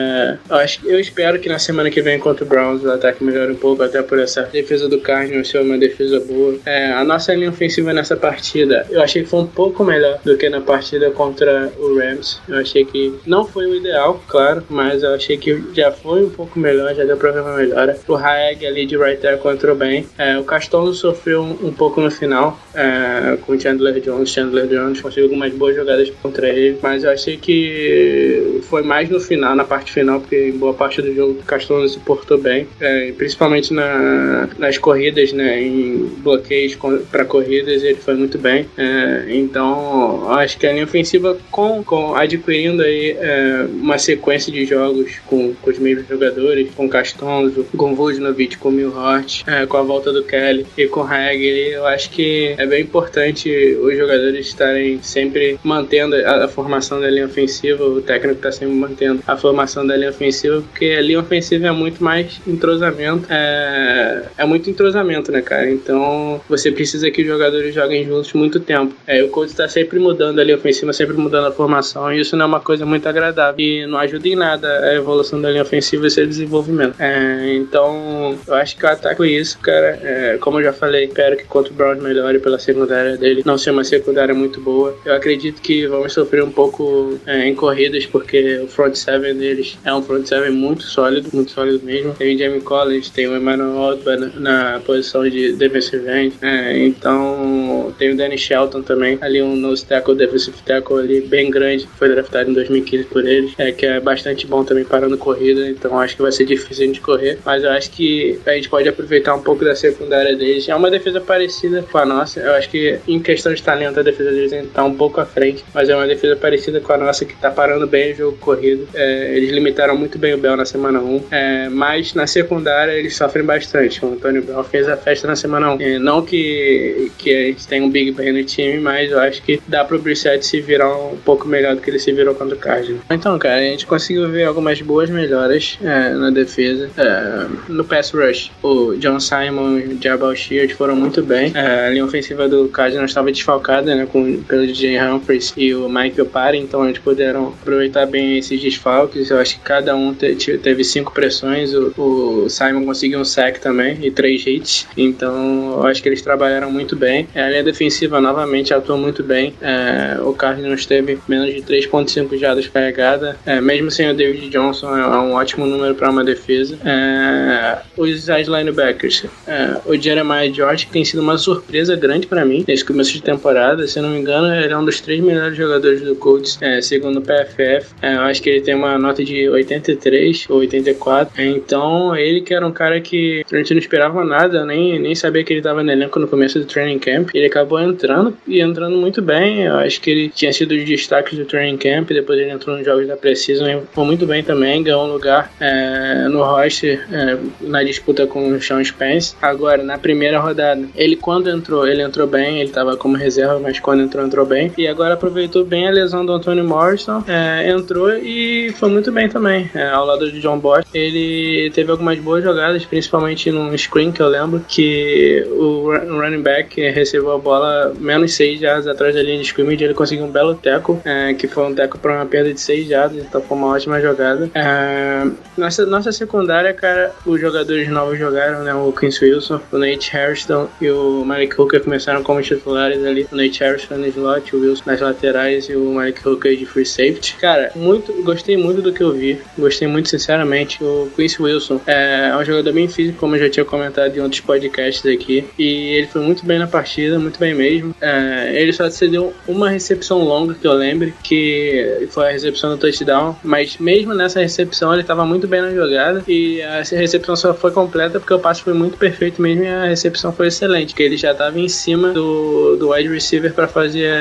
[0.48, 3.52] eu, acho, eu espero que na semana que vem contra o Browns o ataque melhore
[3.52, 6.56] um pouco, até por essa defesa do Cardinals ser uma defesa boa.
[6.64, 10.36] É, a nossa linha ofensiva nessa partida, eu achei que foi um pouco melhor do
[10.36, 12.40] que na partida contra o Rams.
[12.48, 16.30] Eu achei que não foi o ideal, claro, mas eu achei que já foi um
[16.30, 17.98] pouco melhor, já deu pra ver uma melhora.
[18.08, 20.06] O Haeg ali de right there entrou bem.
[20.18, 24.30] É, o Castolo sofreu um, um, pouco no final é, com o Chandler Jones.
[24.30, 29.20] Chandler Jones conseguiu algumas boas jogadas contra ele, mas eu achei que foi mais no
[29.20, 32.66] final, na parte final, porque em boa parte do jogo o Castolo se portou bem,
[32.80, 36.76] é, principalmente na, nas corridas, né, em bloqueios
[37.10, 38.66] para corridas, ele foi muito bem.
[38.76, 44.64] É, então, acho que a linha ofensiva, com, com adquirindo aí é, uma sequência de
[44.64, 49.82] jogos com, com os mesmos jogadores, com Castonzo, com Vujnovic, com Milhort, é, com a
[49.82, 53.50] volta do Kelly e com Hagel, eu acho que é bem importante
[53.82, 58.74] os jogadores estarem sempre mantendo a, a formação da linha ofensiva, o técnico está sempre
[58.74, 64.24] mantendo a formação da linha ofensiva, porque a linha ofensiva é muito mais entrosamento, é,
[64.36, 65.70] é muito entrosamento, né, cara?
[65.70, 68.94] Então você precisa que os jogadores joguem juntos muito tempo.
[69.06, 72.36] É, o coach está sempre mudando a linha ofensiva, sempre mudando a formação, e isso
[72.36, 75.62] não é uma coisa muito agradável e não ajuda em nada a evolução da linha
[75.62, 76.94] ofensiva e seu desenvolvimento.
[77.00, 79.98] É, então eu acho que o ataque foi isso, cara.
[80.02, 83.56] É, como eu já falei, espero que contra o Browns melhore pela secundária dele, não
[83.56, 84.96] ser uma secundária muito boa.
[85.04, 89.78] Eu acredito que vamos sofrer um pouco é, em corridas, porque o front seven deles
[89.84, 92.12] é um front seven muito sólido, muito sólido mesmo.
[92.14, 94.28] Tem o Jamie Collins, tem o Emmanuel Otba na,
[94.72, 99.84] na posição de defensive end, é, então tem o Danny Shelton também, ali um nose
[99.86, 104.00] tackle, defensive tackle ali bem grande, foi draftado em 2015 por eles, é, que é
[104.00, 107.70] bastante bom também parando corrida, então acho que vai ser difícil de correr, mas eu
[107.70, 110.68] acho que a gente pode aproveitar um pouco da secundária deles.
[110.68, 114.02] É uma defesa parecida com a nossa, eu acho que em questão de talento a
[114.02, 117.24] defesa deles está um pouco à frente, mas é uma defesa parecida com a nossa
[117.24, 118.88] que está parando bem o jogo corrido.
[118.94, 123.16] É, eles limitaram muito bem o Bell na semana 1, é, mas na secundária eles
[123.16, 124.04] sofrem bastante.
[124.04, 125.80] O Antônio Bell fez a festa na semana 1.
[125.80, 129.42] É, não que, que a gente tenha um Big Ben no time, mas eu acho
[129.42, 132.54] que dá pro Brissett se virar um pouco melhor do que ele se virou contra
[132.54, 133.02] o Cardinals.
[133.10, 136.90] Então, cara, a gente conseguiu ver algumas boas melhoras é, na defesa.
[136.96, 141.52] É, no pass rush, o John Simon e o Jabal Sheard foram muito bem.
[141.54, 145.88] É, a linha ofensiva do Cardinals estava desfalcada, né, com, pelo DJ Humphries e o
[145.88, 149.30] Michael Parry, então eles puderam aproveitar bem esses desfalques.
[149.34, 151.72] Eu acho que cada um te, teve cinco pressões.
[151.74, 154.86] O, o, Simon conseguiu um sack também e três hits.
[154.96, 157.28] Então eu acho que eles trabalharam muito bem.
[157.34, 159.54] A linha defensiva novamente atuou muito bem.
[159.60, 163.36] É, o Cardinals teve menos de 3.5 jardas carregada.
[163.44, 166.78] É, mesmo sem o David Johnson, é um ótimo número para uma defesa.
[166.84, 169.24] É, os as linebackers.
[169.46, 173.22] É, o Jeremiah George que tem sido uma surpresa grande para mim nesse começo de
[173.22, 173.86] temporada.
[173.86, 177.18] Se não me engano, ele é um dos três melhores jogadores do Colts, é, segundo
[177.18, 177.94] o PFF.
[178.02, 181.42] É, eu acho que ele tem uma nota de 83 ou 84.
[181.42, 185.44] Então, ele que era um cara que a gente não esperava nada, nem, nem sabia
[185.44, 187.30] que ele estava no elenco no começo do training camp.
[187.34, 189.62] Ele acabou entrando e entrando muito bem.
[189.62, 192.08] Eu acho que ele tinha sido os destaques do training camp.
[192.08, 194.82] Depois ele entrou nos jogos da Precision e foi muito bem também.
[194.82, 199.34] Ganhou um lugar é, no roster é, na disputa com o Sean Spence.
[199.40, 202.60] Agora, na primeira rodada, ele quando entrou, ele entrou bem.
[202.60, 204.72] Ele estava como reserva, mas quando entrou, entrou bem.
[204.76, 207.22] E agora aproveitou bem a lesão do Anthony Morrison.
[207.26, 209.70] É, entrou e foi muito bem também.
[209.74, 214.20] É, ao lado de John Bosch, ele teve algumas boas jogadas, principalmente num screen que
[214.20, 219.38] eu lembro que o running back recebeu a bola menos 6 jardas atrás da linha
[219.38, 219.84] de scrimmage.
[219.84, 222.88] Ele conseguiu um belo teco, é, que foi um teco para uma perda de 6
[222.88, 224.50] jardas, então foi uma ótima jogada.
[224.54, 228.74] É, nossa, nossa secundária, cara, os jogadores novos jogaram, né?
[228.74, 233.26] O Quincy Wilson, o Nate Harrison e o Mike Hooker começaram como titulares ali.
[233.30, 236.84] O Nate Harrison no slot, o Wilson nas laterais e o Mike Hooker de free
[236.84, 237.36] safety.
[237.40, 239.40] Cara, muito, gostei muito do que eu vi.
[239.58, 240.82] Gostei muito, sinceramente.
[240.82, 244.40] O Quincy Wilson é um jogador bem físico, como eu já tinha comentado em outros
[244.40, 245.44] podcasts aqui.
[245.58, 247.94] E ele foi muito bem na partida, muito bem mesmo.
[248.00, 252.78] É, ele só cedeu uma recepção longa que eu lembre, que foi a recepção do
[252.78, 253.36] touchdown.
[253.42, 256.22] Mas mesmo nessa recepção, ele estava muito bem na jogada.
[256.26, 259.84] E a recepção só foi completa porque o passe foi muito perfeito mesmo e a
[259.86, 260.94] recepção foi excelente.
[260.94, 264.12] Que ele já estava em cima do, do wide receiver para fazer,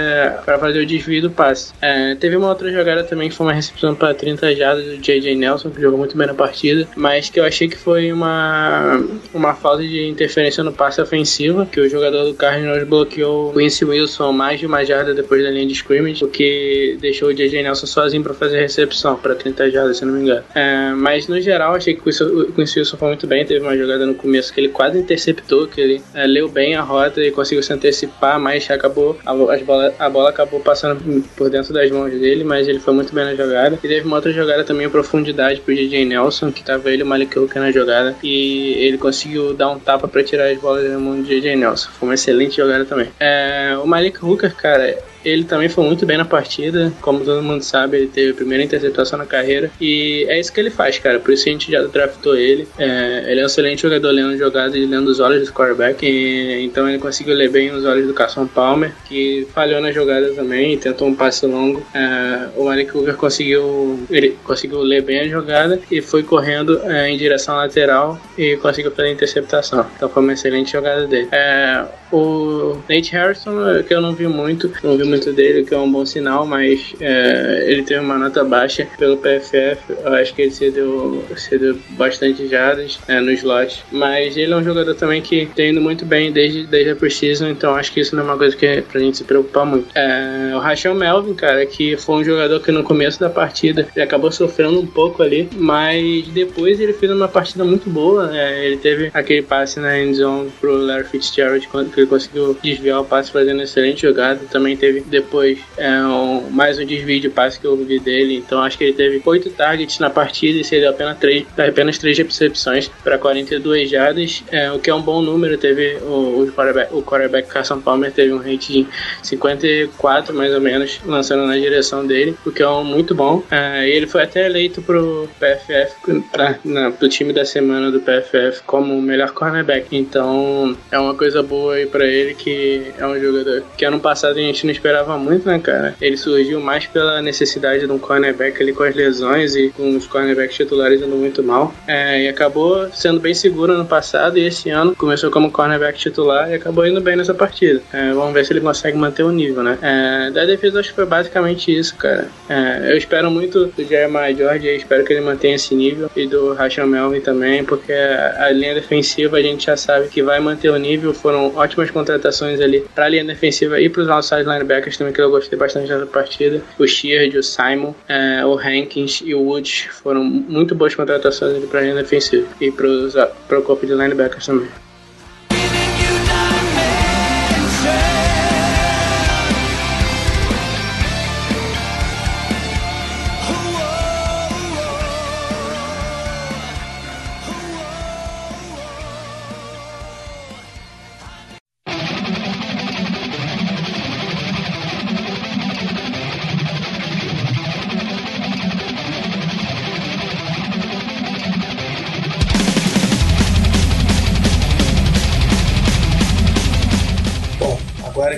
[0.59, 1.73] fazer o desvio do passe.
[1.81, 5.35] É, teve uma outra jogada também que foi uma recepção para 30 do J.J.
[5.35, 9.53] Nelson, que jogou muito bem na partida, mas que eu achei que foi uma, uma
[9.53, 14.31] falta de interferência no passe ofensivo, que o jogador do Cardinals bloqueou o Quincy Wilson
[14.31, 17.63] mais de uma jarda depois da linha de scrimmage, o que deixou o J.J.
[17.63, 20.43] Nelson sozinho para fazer a recepção, para 30 jardas, se não me engano.
[20.55, 24.05] É, mas no geral, achei que o Quincy Wilson foi muito bem, teve uma jogada
[24.05, 27.63] no começo que ele quase interceptou, que ele é, leu bem a rota e conseguiu
[27.63, 32.43] se antecipar, mas acabou a, bola, a bola acabou passando por dentro das mãos dele,
[32.43, 33.77] mas ele foi muito bem na jogada.
[33.83, 37.03] E teve uma outra jogada também em profundidade pro DJ Nelson, que tava ele e
[37.03, 40.89] o Malik Hooker na jogada, e ele conseguiu dar um tapa para tirar as bolas
[40.89, 41.89] da mão do DJ Nelson.
[41.91, 43.09] Foi uma excelente jogada também.
[43.19, 47.63] É, o Malik Hooker, cara, ele também foi muito bem na partida, como todo mundo
[47.63, 51.19] sabe, ele teve a primeira interceptação na carreira e é isso que ele faz, cara.
[51.19, 52.67] Por isso a gente já draftou ele.
[52.77, 56.63] É, ele é um excelente jogador lendo jogadas e lendo os olhos do quarterback, e,
[56.63, 60.77] então ele conseguiu ler bem os olhos do Carson Palmer, que falhou na jogada também,
[60.77, 61.85] tentou um passe longo.
[61.93, 67.09] É, o Malik Hooker conseguiu, ele conseguiu ler bem a jogada e foi correndo é,
[67.09, 69.85] em direção lateral e conseguiu fazer a interceptação.
[69.95, 71.27] Então foi uma excelente jogada dele.
[71.31, 75.77] É, o Nate Harrison, que eu não vi muito, não vi muito dele, que é
[75.77, 79.77] um bom sinal, mas é, ele teve uma nota baixa pelo PFF.
[80.03, 83.83] Eu acho que ele cedeu, cedeu bastante jardas é, no slot.
[83.91, 87.49] Mas ele é um jogador também que tem indo muito bem desde, desde a preseason,
[87.49, 89.87] então acho que isso não é uma coisa que é pra gente se preocupar muito.
[89.95, 94.03] É, o Rachel Melvin, cara, que foi um jogador que no começo da partida ele
[94.03, 98.35] acabou sofrendo um pouco ali, mas depois ele fez uma partida muito boa.
[98.35, 103.05] É, ele teve aquele passe na endzone pro Larry Fitzgerald quando ele conseguiu desviar o
[103.05, 104.41] passe fazendo excelente jogada.
[104.49, 108.35] Também teve depois é, um, mais um desvio de passe que eu vi dele.
[108.35, 112.17] Então acho que ele teve oito targets na partida e cedeu apenas três, apenas três
[112.17, 115.57] recepções para 42 jardas, é, o que é um bom número.
[115.57, 118.87] Teve o, o, quarterback, o quarterback Carson Palmer teve um rate de
[119.21, 123.43] 54 mais ou menos lançando na direção dele, o que é um muito bom.
[123.49, 128.63] É, ele foi até eleito pro PFF, pra, na, pro time da semana do PFF
[128.65, 129.95] como o melhor cornerback.
[129.95, 134.37] Então é uma coisa boa aí pra ele, que é um jogador que ano passado
[134.37, 135.95] a gente não esperava muito, né, cara?
[136.01, 140.07] Ele surgiu mais pela necessidade de um cornerback ali com as lesões e com os
[140.07, 141.73] cornerbacks titulares indo muito mal.
[141.87, 146.49] É, e acabou sendo bem seguro no passado e esse ano começou como cornerback titular
[146.51, 147.81] e acabou indo bem nessa partida.
[147.91, 149.77] É, vamos ver se ele consegue manter o nível, né?
[149.81, 152.27] É, da defesa acho que foi basicamente isso, cara.
[152.49, 156.27] É, eu espero muito do Jeremiah George e espero que ele mantenha esse nível e
[156.27, 160.39] do Rachel Melvin também, porque a, a linha defensiva a gente já sabe que vai
[160.39, 161.13] manter o nível.
[161.13, 165.21] Foram ótimas contratações ali para a linha defensiva e para os outside linebackers também, que
[165.21, 166.61] eu gostei bastante dessa partida.
[166.77, 171.79] O Sheard, o Simon, é, o Hankins e o Woods foram muito boas contratações para
[171.79, 174.67] a linha defensiva e para o corpo de linebackers também.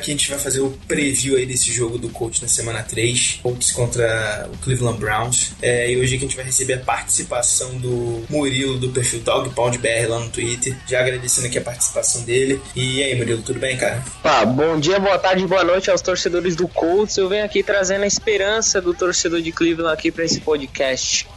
[0.06, 3.40] Aqui a gente vai fazer o preview aí desse jogo do Colts na semana 3,
[3.42, 5.54] Colts contra o Cleveland Browns.
[5.62, 9.50] É, e hoje aqui a gente vai receber a participação do Murilo do perfil Dog
[9.50, 10.78] Pound BR lá no Twitter.
[10.88, 12.62] Já agradecendo aqui a participação dele.
[12.76, 14.04] E aí, Murilo, tudo bem, cara?
[14.24, 17.18] Ah, bom dia, boa tarde, boa noite aos torcedores do Colts.
[17.18, 21.28] Eu venho aqui trazendo a esperança do torcedor de Cleveland aqui para esse podcast.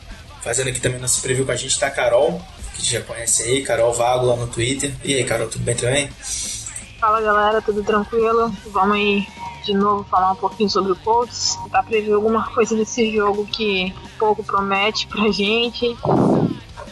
[0.42, 2.40] Fazendo aqui também nosso preview com a gente tá a Carol,
[2.76, 4.92] que já conhece aí, Carol Vago lá no Twitter.
[5.02, 6.10] E aí, Carol, tudo bem também?
[7.08, 8.54] Fala galera, tudo tranquilo?
[8.66, 9.26] Vamos aí
[9.64, 13.94] de novo falar um pouquinho sobre o Colts, tentar prever alguma coisa desse jogo que
[14.18, 15.96] pouco promete pra gente.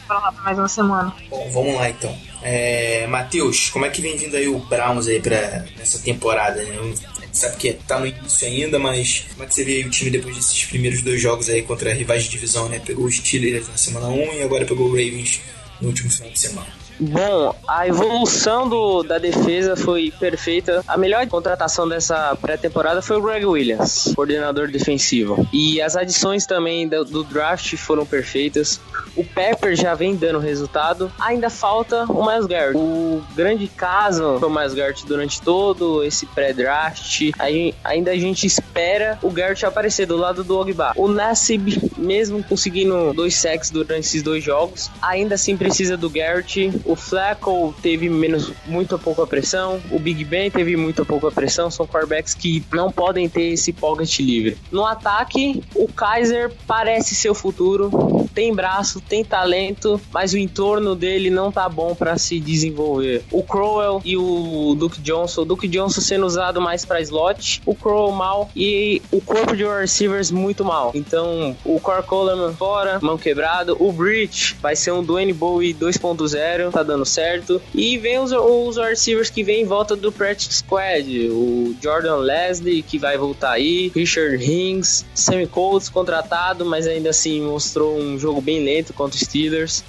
[0.06, 1.14] Pra lá pra mais uma semana.
[1.28, 2.18] Bom, vamos lá então.
[2.40, 6.62] É, Matheus, como é que vem vindo aí o Browns aí pra, nessa temporada?
[6.62, 6.94] Né?
[7.30, 10.34] Sabe que tá no início ainda, mas como é que você vê o time depois
[10.34, 12.78] desses primeiros dois jogos aí contra rivais de divisão, né?
[12.78, 15.42] Pegou os Steelers na semana 1 e agora pegou o Ravens
[15.78, 16.85] no último final de semana.
[16.98, 20.82] Bom, a evolução do, da defesa foi perfeita.
[20.88, 25.46] A melhor contratação dessa pré-temporada foi o Greg Williams, coordenador defensivo.
[25.52, 28.80] E as adições também do, do, draft foram perfeitas.
[29.14, 31.12] O Pepper já vem dando resultado.
[31.20, 32.76] Ainda falta o Miles Garrett.
[32.76, 37.30] O grande caso foi o Miles Garrett durante todo esse pré-draft.
[37.84, 40.92] Ainda a gente espera o Garrett aparecer do lado do Ogba.
[40.96, 46.70] O Nassib, mesmo conseguindo dois sacks durante esses dois jogos, ainda assim precisa do Garrett
[46.86, 49.80] o Flacco teve menos, muito pouca pressão.
[49.90, 51.70] O Big Ben teve muito pouca pressão.
[51.70, 54.56] São quarterbacks que não podem ter esse pocket livre.
[54.70, 57.90] No ataque, o Kaiser parece ser o futuro.
[58.34, 63.24] Tem braço, tem talento, mas o entorno dele não tá bom para se desenvolver.
[63.30, 65.42] O Crowell e o Duke Johnson.
[65.42, 67.62] O Duke Johnson sendo usado mais para slot.
[67.66, 68.50] O Crowell mal.
[68.54, 70.92] E o corpo de receivers muito mal.
[70.94, 73.76] Então, o Core Coleman fora, mão quebrado.
[73.80, 77.60] O Breach vai ser um Dwayne Bowie 2.0 tá dando certo.
[77.74, 81.28] E vem os, os receivers que vem em volta do Practice Squad.
[81.30, 83.90] O Jordan Leslie, que vai voltar aí.
[83.94, 85.06] Richard Hings.
[85.14, 89.82] Sammy Colts contratado, mas ainda assim mostrou um jogo bem lento contra os Steelers.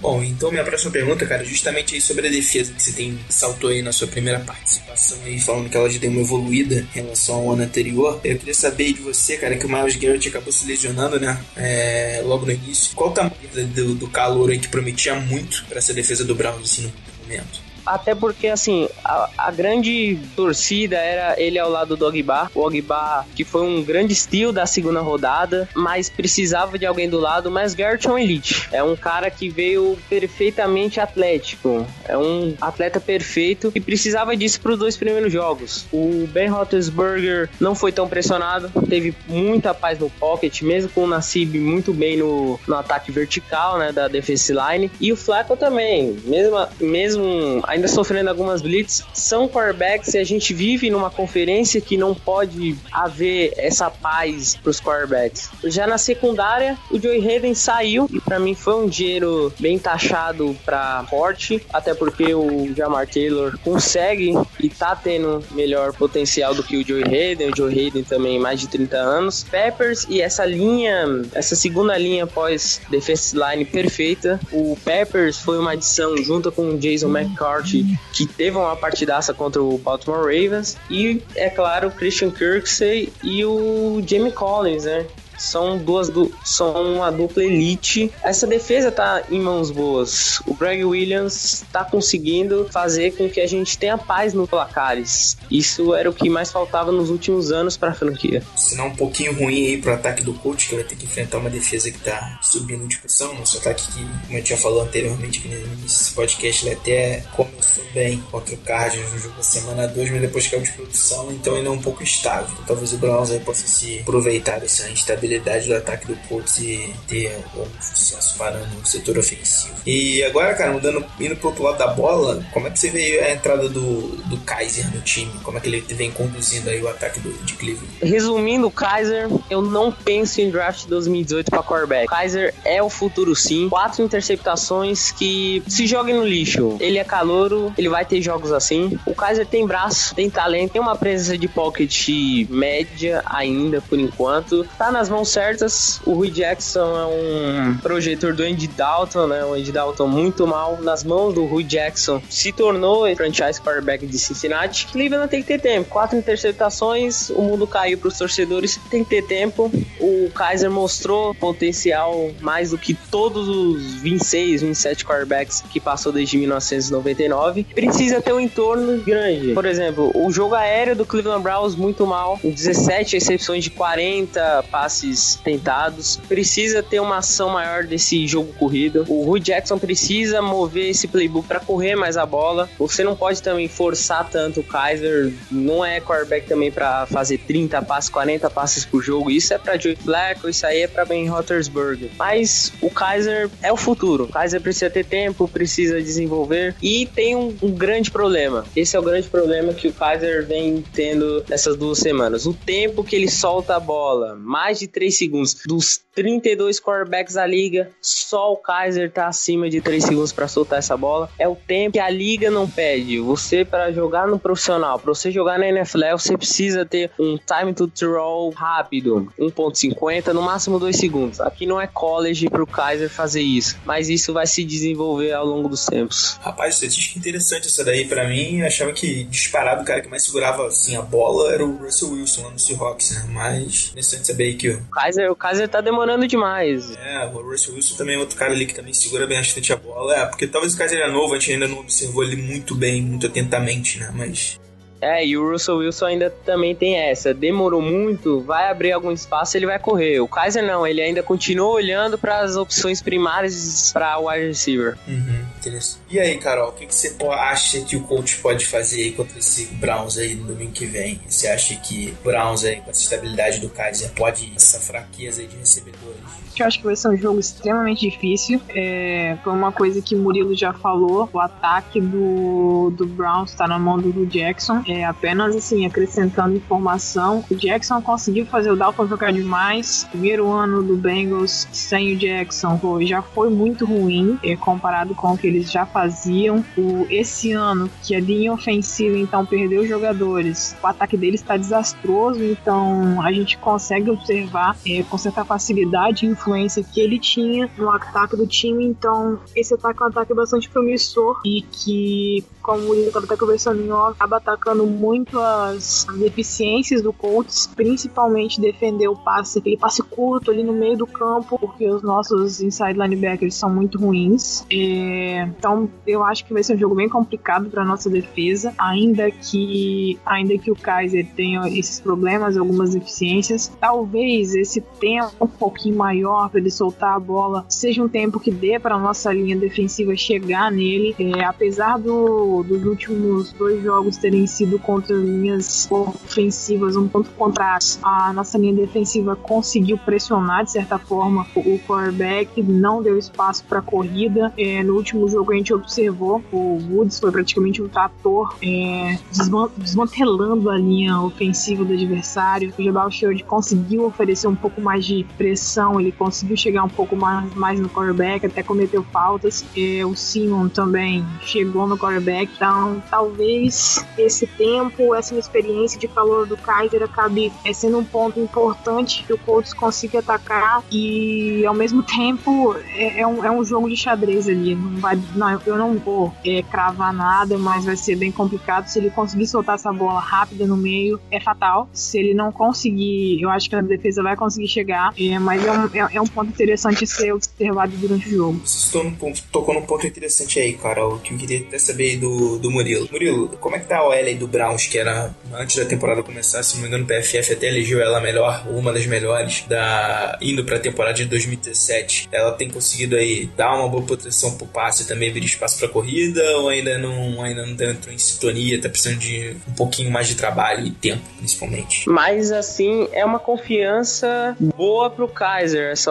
[0.00, 3.68] Bom, então minha próxima pergunta, cara, justamente aí sobre a defesa que você tem saltou
[3.68, 7.36] aí na sua primeira participação aí, falando que ela já deu uma evoluída em relação
[7.36, 8.18] ao ano anterior.
[8.24, 11.38] Eu queria saber de você, cara, que o Miles Garrett acabou se lesionando, né?
[11.54, 12.94] É, logo no início.
[12.94, 13.34] Qual o tamanho
[13.74, 16.92] do, do calor aí que prometia muito para essa defesa do Browns assim, no
[17.22, 17.69] momento?
[17.84, 22.50] Até porque, assim, a, a, grande torcida era ele ao lado do Ogba.
[22.54, 27.18] O Ogba, que foi um grande estilo da segunda rodada, mas precisava de alguém do
[27.18, 27.50] lado.
[27.50, 28.68] Mas Garrett é um elite.
[28.72, 31.86] É um cara que veio perfeitamente atlético.
[32.06, 35.86] É um atleta perfeito e precisava disso para os dois primeiros jogos.
[35.92, 41.06] O Ben Roethlisberger não foi tão pressionado, teve muita paz no pocket, mesmo com o
[41.06, 44.90] Nassib muito bem no, no ataque vertical, né, da defense line.
[45.00, 50.52] E o Flacco também, mesmo, mesmo ainda sofrendo algumas blitz, são quarterbacks e a gente
[50.52, 55.48] vive numa conferência que não pode haver essa paz para os quarterbacks.
[55.64, 60.56] Já na secundária, o Joey Hayden saiu e para mim foi um dinheiro bem taxado
[60.64, 66.76] para forte, até porque o Jamar Taylor consegue e tá tendo melhor potencial do que
[66.76, 69.44] o Joey Hayden, o Joey Hayden também mais de 30 anos.
[69.44, 74.40] Peppers e essa linha, essa segunda linha pós defense line perfeita.
[74.52, 79.62] O Peppers foi uma adição junto com o Jason McCarthy que teve uma partidaça contra
[79.62, 80.76] o Baltimore Ravens.
[80.90, 85.06] E, é claro, Christian Kirksey e o Jamie Collins, né?
[85.40, 88.12] São duas du são uma dupla elite.
[88.22, 90.38] Essa defesa tá em mãos boas.
[90.46, 95.38] O Greg Williams tá conseguindo fazer com que a gente tenha paz no placares.
[95.50, 98.42] Isso era o que mais faltava nos últimos anos para a franquia.
[98.54, 101.48] Sinal um pouquinho ruim aí pro ataque do coach, que vai ter que enfrentar uma
[101.48, 103.34] defesa que tá subindo de discussão.
[103.34, 108.22] Nosso ataque que, como gente já falou anteriormente aqui nesse podcast, ele até começou bem
[108.30, 111.68] contra o Cardinals no jogo da semana 2, mas depois caiu de produção, então ainda
[111.68, 112.50] é um pouco instável.
[112.52, 116.92] Então, talvez o Browns aí possa se aproveitar dessa instabilidade do ataque do Colts e
[117.06, 119.74] ter um sucesso parando no setor ofensivo.
[119.86, 123.20] E agora, cara, mudando, indo pro outro lado da bola, como é que você vê
[123.20, 125.30] a entrada do, do Kaiser no time?
[125.42, 127.88] Como é que ele vem conduzindo aí o ataque do, de Cleveland?
[128.02, 132.06] Resumindo, o Kaiser, eu não penso em draft 2018 para quarterback.
[132.08, 133.68] Kaiser é o futuro sim.
[133.68, 136.76] Quatro interceptações que se joguem no lixo.
[136.80, 138.98] Ele é calouro, ele vai ter jogos assim.
[139.06, 142.08] O Kaiser tem braço, tem talento, tem uma presença de pocket
[142.48, 144.66] média ainda por enquanto.
[144.78, 146.00] Tá nas mãos certas.
[146.04, 149.44] O Rui Jackson é um projetor do Andy Dalton, né?
[149.44, 150.78] O Andy Dalton muito mal.
[150.80, 154.86] Nas mãos do Rui Jackson se tornou franchise quarterback de Cincinnati.
[154.88, 155.88] Cleveland tem que ter tempo.
[155.90, 158.78] Quatro interceptações, o mundo caiu para os torcedores.
[158.90, 159.70] Tem que ter tempo.
[159.98, 166.36] O Kaiser mostrou potencial mais do que todos os 26, 27 quarterbacks que passou desde
[166.38, 167.64] 1999.
[167.64, 169.52] Precisa ter um entorno grande.
[169.52, 175.09] Por exemplo, o jogo aéreo do Cleveland Browns muito mal, 17 recepções de 40 passes
[175.42, 176.16] tentados.
[176.28, 179.04] Precisa ter uma ação maior desse jogo corrido.
[179.08, 182.68] O Rui Jackson precisa mover esse playbook para correr mais a bola.
[182.78, 185.32] Você não pode também forçar tanto o Kaiser.
[185.50, 189.30] Não é quarterback também para fazer 30 passes, 40 passes por jogo.
[189.30, 192.10] Isso é para Joey Flacco, isso aí é para Ben Roethlisberger.
[192.18, 194.24] Mas o Kaiser é o futuro.
[194.24, 198.64] O Kaiser precisa ter tempo, precisa desenvolver e tem um, um grande problema.
[198.74, 202.46] Esse é o grande problema que o Kaiser vem tendo nessas duas semanas.
[202.46, 205.56] O tempo que ele solta a bola, mais de 3 segundos.
[205.66, 210.78] Dos 32 quarterbacks da liga, só o Kaiser tá acima de 3 segundos para soltar
[210.78, 211.30] essa bola.
[211.38, 213.18] É o tempo que a liga não pede.
[213.20, 217.72] Você para jogar no profissional, para você jogar na NFL, você precisa ter um time
[217.74, 221.40] to throw rápido, 1.50, no máximo 2 segundos.
[221.40, 225.68] Aqui não é college pro Kaiser fazer isso, mas isso vai se desenvolver ao longo
[225.68, 226.38] dos tempos.
[226.40, 228.60] Rapaz, estatística interessante essa daí para mim.
[228.60, 232.12] Eu achava que disparado o cara que mais segurava assim a bola era o Russell
[232.12, 233.24] Wilson lá no Seahawks, né?
[233.32, 236.96] Mas interessante saber que o Kaiser, o Kaiser tá demorando demais.
[236.96, 239.76] É, o Russell Wilson também é outro cara ali que também segura bem bastante a
[239.76, 240.14] bola.
[240.16, 243.02] É, porque talvez o Kaiser era novo, a gente ainda não observou ele muito bem,
[243.02, 244.10] muito atentamente, né?
[244.14, 244.60] Mas
[245.00, 247.32] É, e o Russell Wilson ainda também tem essa.
[247.32, 250.20] Demorou muito, vai abrir algum espaço, ele vai correr.
[250.20, 254.98] O Kaiser não, ele ainda continua olhando para as opções primárias para o wide receiver.
[255.08, 256.00] Uhum, interessante.
[256.10, 259.38] E aí, Carol, o que, que você acha que o coach pode fazer aí contra
[259.38, 261.20] esse Browns aí no domingo que vem?
[261.26, 265.46] Você acha que o Browns aí, com essa estabilidade do Kaiser, pode essa fraqueza aí
[265.46, 266.20] de recebedores?
[266.58, 268.60] Eu acho que vai ser um jogo extremamente difícil.
[268.68, 271.28] É, foi uma coisa que o Murilo já falou.
[271.32, 274.82] O ataque do, do Browns está na mão do Jackson.
[274.90, 277.44] É, apenas assim, acrescentando informação.
[277.48, 280.04] O Jackson conseguiu fazer o Dalton jogar demais.
[280.10, 285.28] Primeiro ano do Bengals sem o Jackson foi- já foi muito ruim é, comparado com
[285.32, 286.64] o que eles já faziam.
[286.76, 292.42] O, esse ano, que a linha ofensiva então perdeu jogadores, o ataque deles está desastroso.
[292.42, 297.88] Então a gente consegue observar é, com certa facilidade e influência que ele tinha no
[297.90, 298.84] ataque do time.
[298.84, 303.80] Então esse ataque é um ataque bastante promissor e que, como o William estava conversando
[303.94, 310.50] acaba atacando muito as, as deficiências do Colts, principalmente defender o passe, aquele passe curto
[310.50, 314.64] ali no meio do campo, porque os nossos inside linebackers são muito ruins.
[314.70, 319.30] É, então eu acho que vai ser um jogo bem complicado para nossa defesa, ainda
[319.30, 325.96] que ainda que o Kaiser tenha esses problemas, algumas deficiências, talvez esse tempo um pouquinho
[325.96, 330.16] maior para ele soltar a bola seja um tempo que dê para nossa linha defensiva
[330.16, 331.14] chegar nele.
[331.18, 337.70] É, apesar do, dos últimos dois jogos terem sido contra linhas ofensivas um ponto contrário,
[338.02, 343.80] a nossa linha defensiva conseguiu pressionar de certa forma o quarterback, não deu espaço para
[343.80, 344.52] corrida.
[344.58, 349.70] É, no último jogo a gente observou o Woods foi praticamente um trator é, desman-
[349.76, 352.72] desmantelando a linha ofensiva do adversário.
[352.78, 357.16] O Jabal Sheard conseguiu oferecer um pouco mais de pressão, ele conseguiu chegar um pouco
[357.16, 359.64] mais, mais no quarterback, até cometeu faltas.
[359.76, 366.46] É, o Simon também chegou no quarterback, então talvez esse tempo, essa experiência de calor
[366.46, 371.72] do Kaiser acabe é, sendo um ponto importante que o Colts consiga atacar e ao
[371.72, 375.78] mesmo tempo é, é um, é um jogo de xadrez ali, não vai não, eu
[375.78, 378.86] não vou é, cravar nada, mas vai ser bem complicado.
[378.86, 381.88] Se ele conseguir soltar essa bola rápida no meio, é fatal.
[381.92, 385.14] Se ele não conseguir, eu acho que a defesa vai conseguir chegar.
[385.18, 388.60] É, mas é um, é, é um ponto interessante ser observado durante o jogo.
[388.92, 392.18] Tocou num ponto, tocou num ponto interessante aí, cara, o que eu queria até saber
[392.18, 393.08] do, do Murilo.
[393.10, 396.22] Murilo, como é que tá a OL aí do Browns, que era antes da temporada
[396.22, 399.64] começar, se não me engano, o PFF até elegeu ela a melhor, uma das melhores,
[399.68, 402.28] da indo pra temporada de 2017.
[402.32, 405.88] Ela tem conseguido aí dar uma boa proteção pro passe e também abrir espaço pra
[405.88, 410.28] corrida, ou ainda não, ainda não entrou em sintonia, tá precisando de um pouquinho mais
[410.28, 412.08] de trabalho e tempo, principalmente.
[412.08, 416.10] Mas assim, é uma confiança boa pro Kaiser, essa,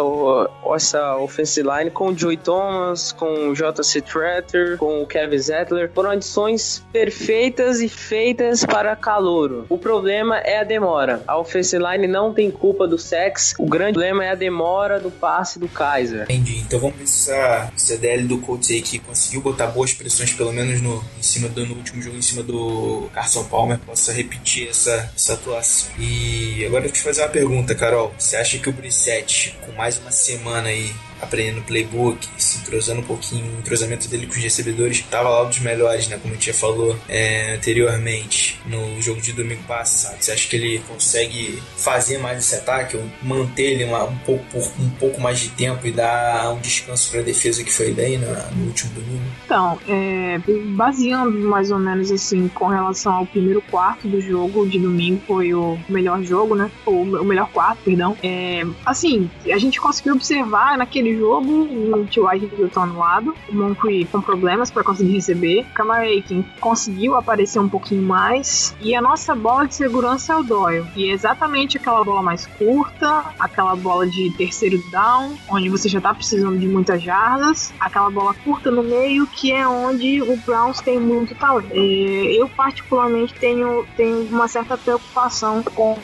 [0.75, 5.91] essa offensive line com o Joey Thomas, com o JC Tretter, com o Kevin Zettler.
[5.93, 8.18] Foram adições perfeitas e feitas
[8.65, 9.65] para calouro.
[9.69, 11.23] O problema é a demora.
[11.27, 13.53] A offensive line não tem culpa do sex.
[13.57, 16.23] O grande problema é a demora do passe do Kaiser.
[16.23, 16.59] Entendi.
[16.59, 20.81] Então vamos essa, essa DL do Colts aí que conseguiu botar boas pressões, pelo menos
[20.81, 25.11] no, em cima do no último jogo, em cima do Carson Palmer, possa repetir essa,
[25.15, 25.89] essa atuação.
[25.99, 28.13] E agora eu te fazer uma pergunta, Carol.
[28.17, 30.91] Você acha que o Brissette, com mais uma semana aí
[31.21, 35.59] aprendendo playbook, se entrosando um pouquinho, o entrosamento dele com os recebedores estava lá dos
[35.59, 36.17] melhores, né?
[36.17, 40.17] Como a gente já falou é, anteriormente no jogo de domingo passado.
[40.19, 44.71] Você acha que ele consegue fazer mais esse ataque ou manter ele um, pouco, por
[44.79, 48.17] um pouco mais de tempo e dar um descanso para a defesa que foi bem
[48.17, 49.23] no, último domingo?
[49.45, 50.39] Então, é,
[50.75, 55.53] baseando mais ou menos assim com relação ao primeiro quarto do jogo de domingo, foi
[55.53, 56.69] o melhor jogo, né?
[56.85, 58.17] O, o melhor quarto, perdão.
[58.23, 62.49] É, assim, a gente conseguiu observar naquele jogo o T.Y.
[62.57, 68.03] Hilton no lado, o Moncrief com problemas para conseguir receber, Aiken conseguiu aparecer um pouquinho
[68.03, 70.85] mais e a nossa bola de segurança é o Doyle.
[70.95, 76.01] E é exatamente aquela bola mais curta, aquela bola de terceiro down, onde você já
[76.01, 80.81] tá precisando de muitas jardas, aquela bola curta no meio, que é onde o Browns
[80.81, 81.71] tem muito talento.
[81.71, 85.97] É, eu, particularmente, tenho, tenho uma certa preocupação com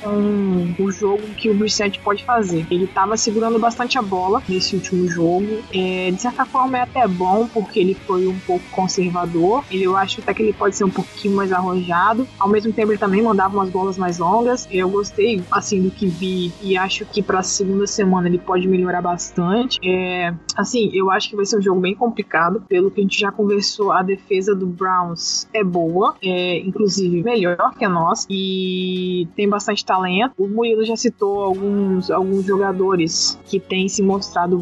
[0.80, 2.66] o jogo que o Brissett pode fazer.
[2.70, 5.60] Ele tava segurando bastante a bola nesse último jogo.
[5.74, 9.64] É, de certa forma, é até bom, porque ele foi um pouco conservador.
[9.70, 12.28] Ele, eu acho até que ele pode ser um pouquinho mais arrojado.
[12.40, 14.68] Ao mesmo tempo, ele também mandava umas bolas mais longas.
[14.72, 18.68] Eu gostei, assim, do que vi e acho que para a segunda semana ele pode
[18.68, 19.80] melhorar bastante.
[19.84, 22.64] É, assim, eu acho que vai ser um jogo bem complicado.
[22.68, 27.74] Pelo que a gente já conversou, a defesa do Browns é boa, é inclusive melhor
[27.78, 30.34] que a nossa e tem bastante talento.
[30.38, 34.58] O Murilo já citou alguns, alguns jogadores que têm se mostrado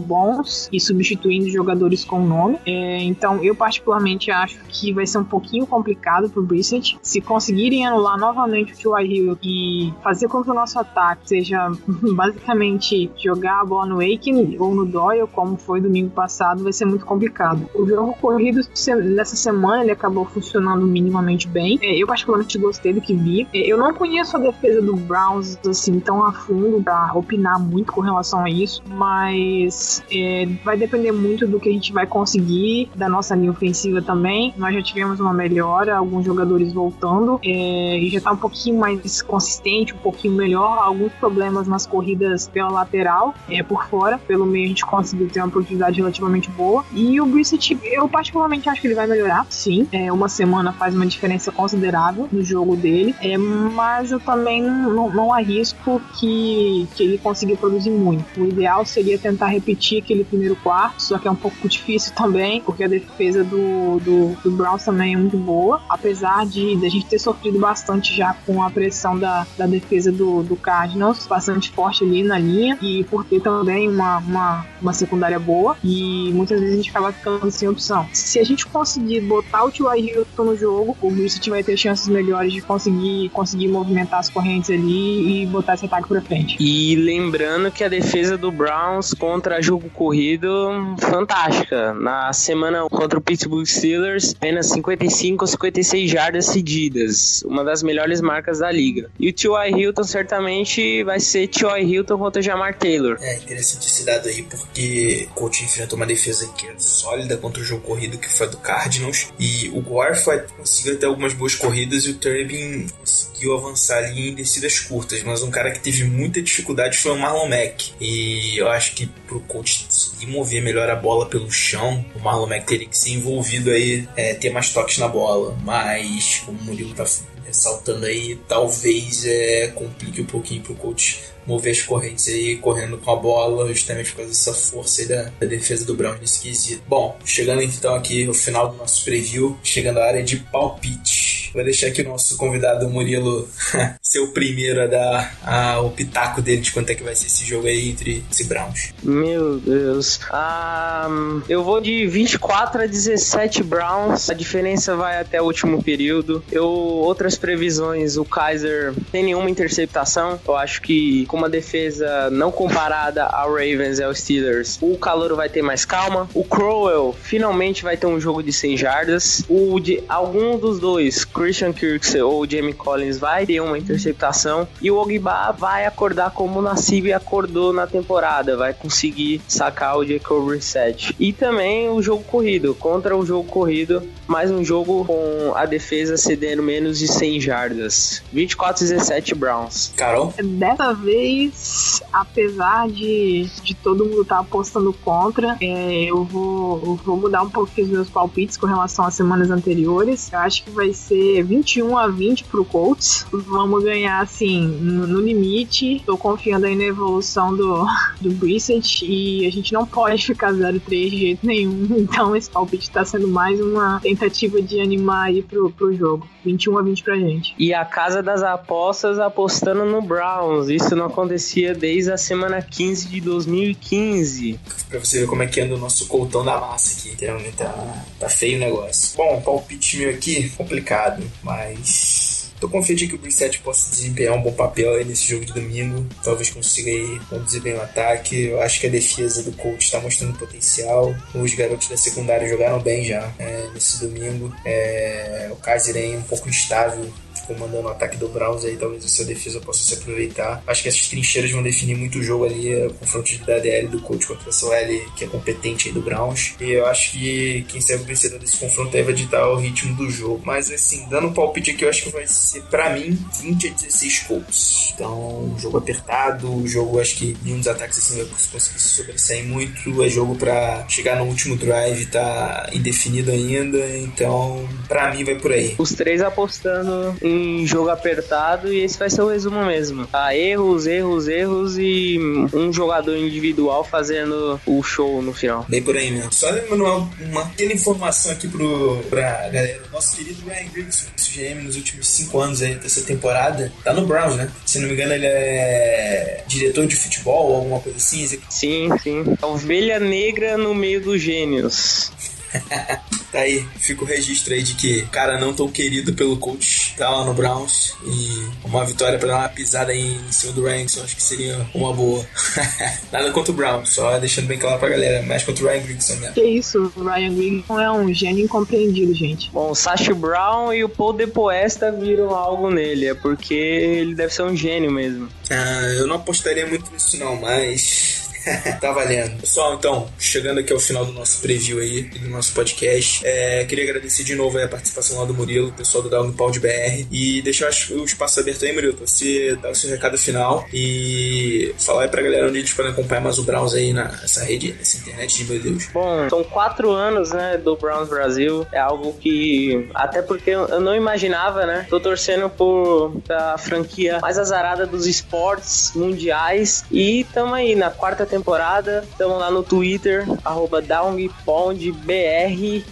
[0.71, 2.59] e substituindo jogadores com nome.
[2.65, 6.97] É, então, eu particularmente acho que vai ser um pouquinho complicado pro Brissett.
[7.01, 9.05] Se conseguirem anular novamente o T.Y.
[9.05, 11.71] Hill e fazer com que o nosso ataque seja
[12.15, 16.85] basicamente jogar a bola no Aiken ou no Doyle, como foi domingo passado, vai ser
[16.85, 17.69] muito complicado.
[17.73, 18.61] O jogo corrido
[19.03, 21.77] nessa semana ele acabou funcionando minimamente bem.
[21.81, 23.47] É, eu particularmente gostei do que vi.
[23.53, 27.91] É, eu não conheço a defesa do Browns assim tão a fundo para opinar muito
[27.91, 32.89] com relação a isso, mas é, vai depender muito do que a gente vai conseguir
[32.95, 34.53] da nossa linha ofensiva também.
[34.57, 39.21] Nós já tivemos uma melhora, alguns jogadores voltando é, e já tá um pouquinho mais
[39.21, 40.77] consistente, um pouquinho melhor.
[40.79, 45.39] Alguns problemas nas corridas pela lateral, é, por fora, pelo meio a gente conseguiu ter
[45.39, 46.85] uma produtividade relativamente boa.
[46.93, 49.87] E o Brissett, eu particularmente acho que ele vai melhorar, sim.
[49.91, 55.09] É, uma semana faz uma diferença considerável no jogo dele, é, mas eu também não,
[55.13, 58.41] não arrisco que, que ele consiga produzir muito.
[58.41, 62.61] O ideal seria tentar repetir aquele primeiro quarto, só que é um pouco difícil também,
[62.61, 66.89] porque a defesa do, do, do Browns também é muito boa, apesar de, de a
[66.89, 71.71] gente ter sofrido bastante já com a pressão da, da defesa do, do Cardinals, bastante
[71.71, 76.59] forte ali na linha, e por ter também uma, uma, uma secundária boa, e muitas
[76.59, 78.07] vezes a gente acaba ficando sem opção.
[78.13, 80.09] Se a gente conseguir botar o T.Y.
[80.09, 84.69] Hilton no jogo, o Brissett vai ter chances melhores de conseguir, conseguir movimentar as correntes
[84.69, 86.57] ali e botar esse ataque pra frente.
[86.59, 91.93] E lembrando que a defesa do Browns contra jogo corrido, fantástica.
[91.93, 98.21] Na semana contra o Pittsburgh Steelers, apenas 55 ou 56 jardas cedidas, uma das melhores
[98.21, 99.09] marcas da liga.
[99.19, 99.77] E o T.Y.
[99.77, 101.83] Hilton certamente vai ser T.Y.
[101.83, 103.17] Hilton contra Jamar Taylor.
[103.21, 107.61] É interessante esse dado aí, porque o coach enfrentou uma defesa que é sólida contra
[107.61, 111.55] o jogo corrido, que foi do Cardinals, e o Gore foi, conseguiu ter algumas boas
[111.55, 116.03] corridas e o Turbin conseguiu avançar ali em descidas curtas, mas um cara que teve
[116.03, 117.93] muita dificuldade foi o Marlon Mack.
[117.99, 122.47] E eu acho que pro coach conseguir mover melhor a bola pelo chão, o Marlon
[122.47, 125.57] Mack teria que ser envolvido aí, é, ter mais toques na bola.
[125.63, 127.05] Mas, como o Murilo tá
[127.45, 133.11] ressaltando aí, talvez é, complique um pouquinho pro coach mover as correntes aí, correndo com
[133.11, 136.81] a bola, justamente por causa dessa força aí da, da defesa do Browns nesse quesito.
[136.87, 141.32] Bom, chegando então aqui no final do nosso preview, chegando à área de palpite.
[141.53, 143.47] Vou deixar aqui o nosso convidado Murilo
[144.01, 147.27] ser o primeiro a dar a, o pitaco dele de quanto é que vai ser
[147.27, 148.93] esse jogo aí entre esse Browns.
[149.03, 150.19] Meu Deus.
[150.31, 151.07] Ah,
[151.47, 154.29] eu vou de 24 a 17 Browns.
[154.29, 156.43] A diferença vai até o último período.
[156.51, 160.39] Eu outras previsões, o Kaiser tem nenhuma interceptação.
[160.47, 165.35] Eu acho que com uma defesa não comparada ao Ravens e aos Steelers, o calor
[165.35, 166.29] vai ter mais calma.
[166.33, 169.43] O Crowell finalmente vai ter um jogo de 100 jardas.
[169.47, 174.65] O de algum dos dois, Christian Kirksey ou Jamie Collins, vai ter uma interceptação.
[174.81, 178.55] E o Ogba vai acordar como o Nassib acordou na temporada.
[178.55, 181.13] Vai conseguir sacar o Jacob Reset.
[181.19, 182.73] E também o jogo corrido.
[182.75, 188.23] Contra o jogo corrido, mais um jogo com a defesa cedendo menos de 100 jardas.
[188.31, 189.91] 24 17 Browns.
[189.97, 190.33] Carol?
[190.41, 197.17] Dessa vez, apesar de, de todo mundo estar apostando contra, é, eu, vou, eu vou
[197.17, 200.31] mudar um pouco os meus palpites com relação às semanas anteriores.
[200.31, 203.25] Eu acho que vai ser 21 a 20 pro Colts.
[203.31, 206.03] Vamos ganhar, assim, no, limite.
[206.05, 207.85] Tô confiando aí na evolução do,
[208.21, 212.03] do Brissett e a gente não pode ficar 0-3 de jeito nenhum.
[212.13, 216.27] Então esse palpite tá sendo mais uma tentativa de animar aí pro, pro jogo.
[216.43, 217.55] 21 a 20 pra gente.
[217.57, 220.69] E a casa das apostas apostando no Browns.
[220.69, 224.59] Isso não acontecia desde a semana 15 de 2015.
[224.89, 227.15] Pra você ver como é que anda o nosso coltão da massa aqui.
[227.23, 229.15] Realmente tá, tá feio o negócio.
[229.15, 232.51] Bom, palpite meu aqui, complicado, mas.
[232.59, 236.05] Tô confiante que o Brissett possa desempenhar um bom papel aí nesse jogo de domingo.
[236.23, 238.45] Talvez consiga aí conduzir bem o ataque.
[238.45, 241.13] Eu acho que a defesa do coach está mostrando potencial.
[241.35, 244.55] Os garotos da secundária jogaram bem já é, nesse domingo.
[244.63, 247.11] É, o Kaiser aí um pouco instável
[247.45, 250.63] comandando o ataque do Browns aí, talvez essa defesa possa se aproveitar.
[250.65, 254.01] Acho que essas trincheiras vão definir muito o jogo ali, o confronto da DL do
[254.01, 256.55] coach contra a OL, que é competente aí do Browns.
[256.59, 259.95] E eu acho que quem serve o vencedor desse confronto aí vai ditar o ritmo
[259.95, 260.41] do jogo.
[260.45, 263.71] Mas assim, dando um palpite aqui, eu acho que vai ser, pra mim, 20 a
[263.71, 264.93] 16 Colts.
[264.93, 270.03] Então, jogo apertado, jogo, acho que nenhum dos ataques assim vai conseguir se sobressair muito.
[270.03, 273.97] É jogo pra chegar no último drive, tá indefinido ainda.
[273.97, 275.75] Então, pra mim, vai por aí.
[275.77, 277.32] Os três apostando em
[277.65, 280.07] jogo apertado e esse vai ser o resumo mesmo.
[280.07, 280.35] Tá?
[280.35, 282.17] Erros, erros, erros e
[282.53, 285.65] um jogador individual fazendo o show no final.
[285.67, 286.31] Bem por aí mesmo.
[286.33, 289.81] Só lembrando uma, uma pequena informação aqui pro, pra galera.
[289.91, 294.35] Nosso querido Ryan Grigson, GM nos últimos 5 anos aí dessa temporada, tá no Browns,
[294.35, 294.51] né?
[294.65, 298.27] Se não me engano, ele é diretor de futebol ou alguma coisa assim.
[298.49, 299.23] Sim, sim.
[299.41, 302.11] A ovelha negra no meio dos gênios.
[303.31, 306.93] tá aí, fica o registro aí de que o cara não tão querido pelo coach
[306.97, 310.63] tá lá no Browns e uma vitória pra dar uma pisada aí em cima do
[310.63, 312.25] Ranks, acho que seria uma boa.
[313.11, 316.15] Nada contra o Browns, só deixando bem claro pra galera, mais contra o Ryan Grigson
[316.15, 316.33] mesmo.
[316.33, 319.49] Que isso, o Ryan Grigson é um gênio incompreendido, gente.
[319.51, 324.33] Bom, o Sacha Brown e o Paul Depoesta viram algo nele, é porque ele deve
[324.33, 325.27] ser um gênio mesmo.
[325.49, 328.22] Ah, eu não apostaria muito nisso não, mas
[328.79, 329.39] tá valendo.
[329.39, 333.85] Pessoal, então, chegando aqui ao final do nosso preview aí, do nosso podcast, é, queria
[333.85, 338.03] agradecer de novo a participação lá do Murilo, pessoal do Downpound BR, e deixar o
[338.03, 342.21] espaço aberto aí, Murilo, pra você dar o seu recado final e falar aí pra
[342.21, 345.51] galera onde a gente pode acompanhar mais o Browns aí nessa rede, nessa internet de
[345.51, 345.87] meu Deus.
[345.93, 350.95] Bom, são quatro anos, né, do Browns Brasil, é algo que, até porque eu não
[350.95, 357.75] imaginava, né, tô torcendo por a franquia mais azarada dos esportes mundiais e tamo aí
[357.75, 359.05] na quarta temporada.
[359.09, 360.81] Estamos lá no Twitter, arroba.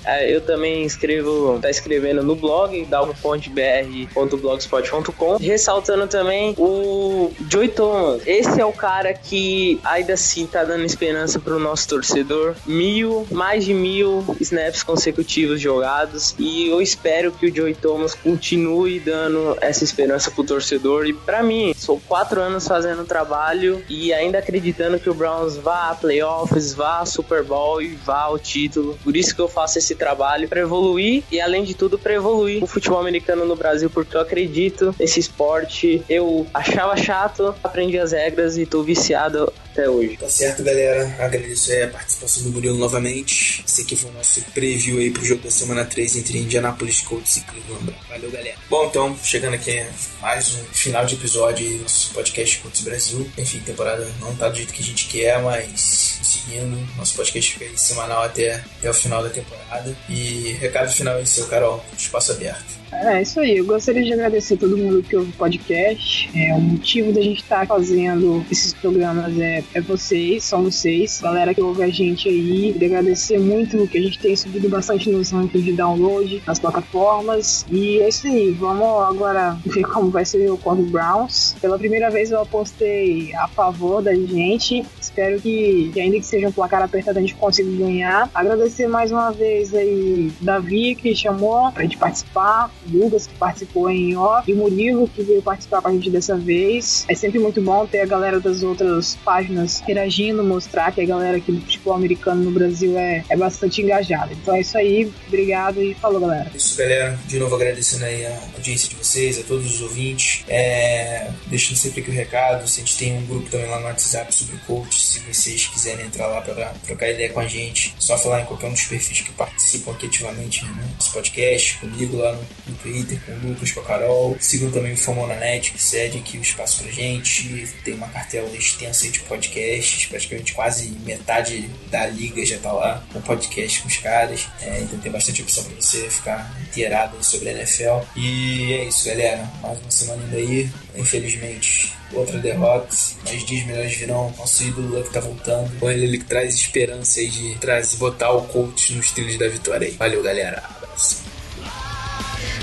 [0.06, 5.38] É, eu também escrevo, tá escrevendo no blog, downpondbr.blogspot.com.
[5.38, 8.22] Ressaltando também o Joey Thomas.
[8.28, 12.54] Esse é o cara que ainda assim tá dando esperança pro nosso torcedor.
[12.66, 16.36] Mil, mais de mil snaps consecutivos jogados.
[16.38, 21.08] E eu espero que o Joey Thomas continue dando essa esperança pro torcedor.
[21.08, 25.56] E para mim, sou quatro anos fazendo trabalho e ainda acreditando que o Brown Browns
[25.56, 29.00] vá a playoffs, vá a Super Bowl e vá ao título.
[29.02, 32.62] Por isso que eu faço esse trabalho para evoluir e além de tudo para evoluir
[32.62, 36.04] o futebol americano no Brasil, porque eu acredito nesse esporte.
[36.10, 40.18] Eu achava chato, aprendi as regras e tô viciado até hoje.
[40.18, 41.16] Tá certo, galera.
[41.20, 43.64] Agradeço a participação do Murilo novamente.
[43.66, 47.38] Esse aqui foi o nosso preview aí pro jogo da semana 3 entre Indianapolis Colts
[47.38, 47.96] e Cleveland.
[48.10, 48.58] Valeu, galera.
[48.70, 49.84] Bom, então, chegando aqui
[50.22, 53.32] mais um final de episódio do nosso podcast Colts Brasil.
[53.38, 56.78] Enfim, temporada não tá do jeito que a gente quer, mas seguindo.
[56.98, 59.96] Nosso podcast fica aí semanal até, até o final da temporada.
[60.10, 62.81] E recado final aí, seu Carol, espaço aberto.
[62.92, 66.30] É isso aí, eu gostaria de agradecer a todo mundo que ouve o podcast.
[66.36, 71.22] É, o motivo da gente estar tá fazendo esses programas é, é vocês, são vocês,
[71.22, 72.74] galera que ouve a gente aí.
[72.74, 77.66] Queria agradecer muito que a gente tem subido bastante nos rankings de download nas plataformas.
[77.72, 81.56] E é isso aí, vamos agora ver como vai ser o contra Browns.
[81.62, 84.86] Pela primeira vez eu apostei a favor da gente.
[85.00, 88.30] Espero que, que ainda que seja um placar apertado, a gente consiga ganhar.
[88.34, 92.70] Agradecer mais uma vez aí Davi que chamou pra gente participar.
[92.90, 96.36] Lucas, que participou em off, e o Murilo, que veio participar com a gente dessa
[96.38, 97.06] vez.
[97.08, 101.38] É sempre muito bom ter a galera das outras páginas interagindo, mostrar que a galera
[101.38, 104.34] aqui do futebol americano no Brasil é, é bastante engajada.
[104.34, 106.52] Então é isso aí, obrigado e falou, galera.
[106.54, 107.20] Isso, galera.
[107.28, 110.44] De novo agradecendo aí a audiência de vocês, a todos os ouvintes.
[110.48, 111.30] É...
[111.48, 114.58] Deixando sempre aqui o recado, a gente tem um grupo também lá no WhatsApp sobre
[114.66, 118.46] coach, se vocês quiserem entrar lá para trocar ideia com a gente, só falar em
[118.46, 122.78] qualquer um dos perfis que participam aqui ativamente né, nosso podcast, comigo lá no, no
[122.78, 124.38] Twitter, com o Lucas, com a Carol.
[124.40, 127.68] Sigam também o Famonanet, que cede aqui o espaço pra gente.
[127.84, 133.22] Tem uma cartela extensa de podcasts, praticamente quase metade da liga já tá lá com
[133.22, 134.48] podcast com os caras.
[134.62, 138.06] É, então tem bastante opção pra você ficar inteirado sobre a NFL.
[138.16, 139.50] E é isso, galera.
[139.62, 140.70] Mais uma semana ainda aí.
[140.96, 144.34] Infelizmente, outra derrota, mas dias melhores virão.
[144.38, 145.80] Nosso ídolo que tá voltando.
[145.80, 149.88] Com ele, que traz esperança aí de trazer, botar o coach nos trilhos da vitória
[149.88, 149.94] aí.
[149.94, 150.64] Valeu, galera.
[150.78, 151.31] Abraço.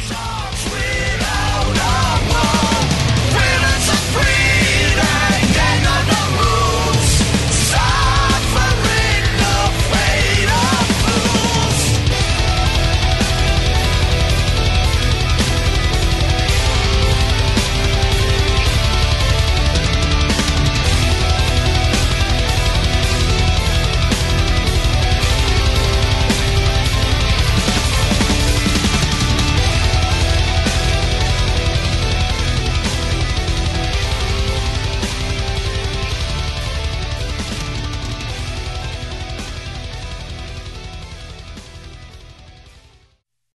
[0.09, 1.18] Talks with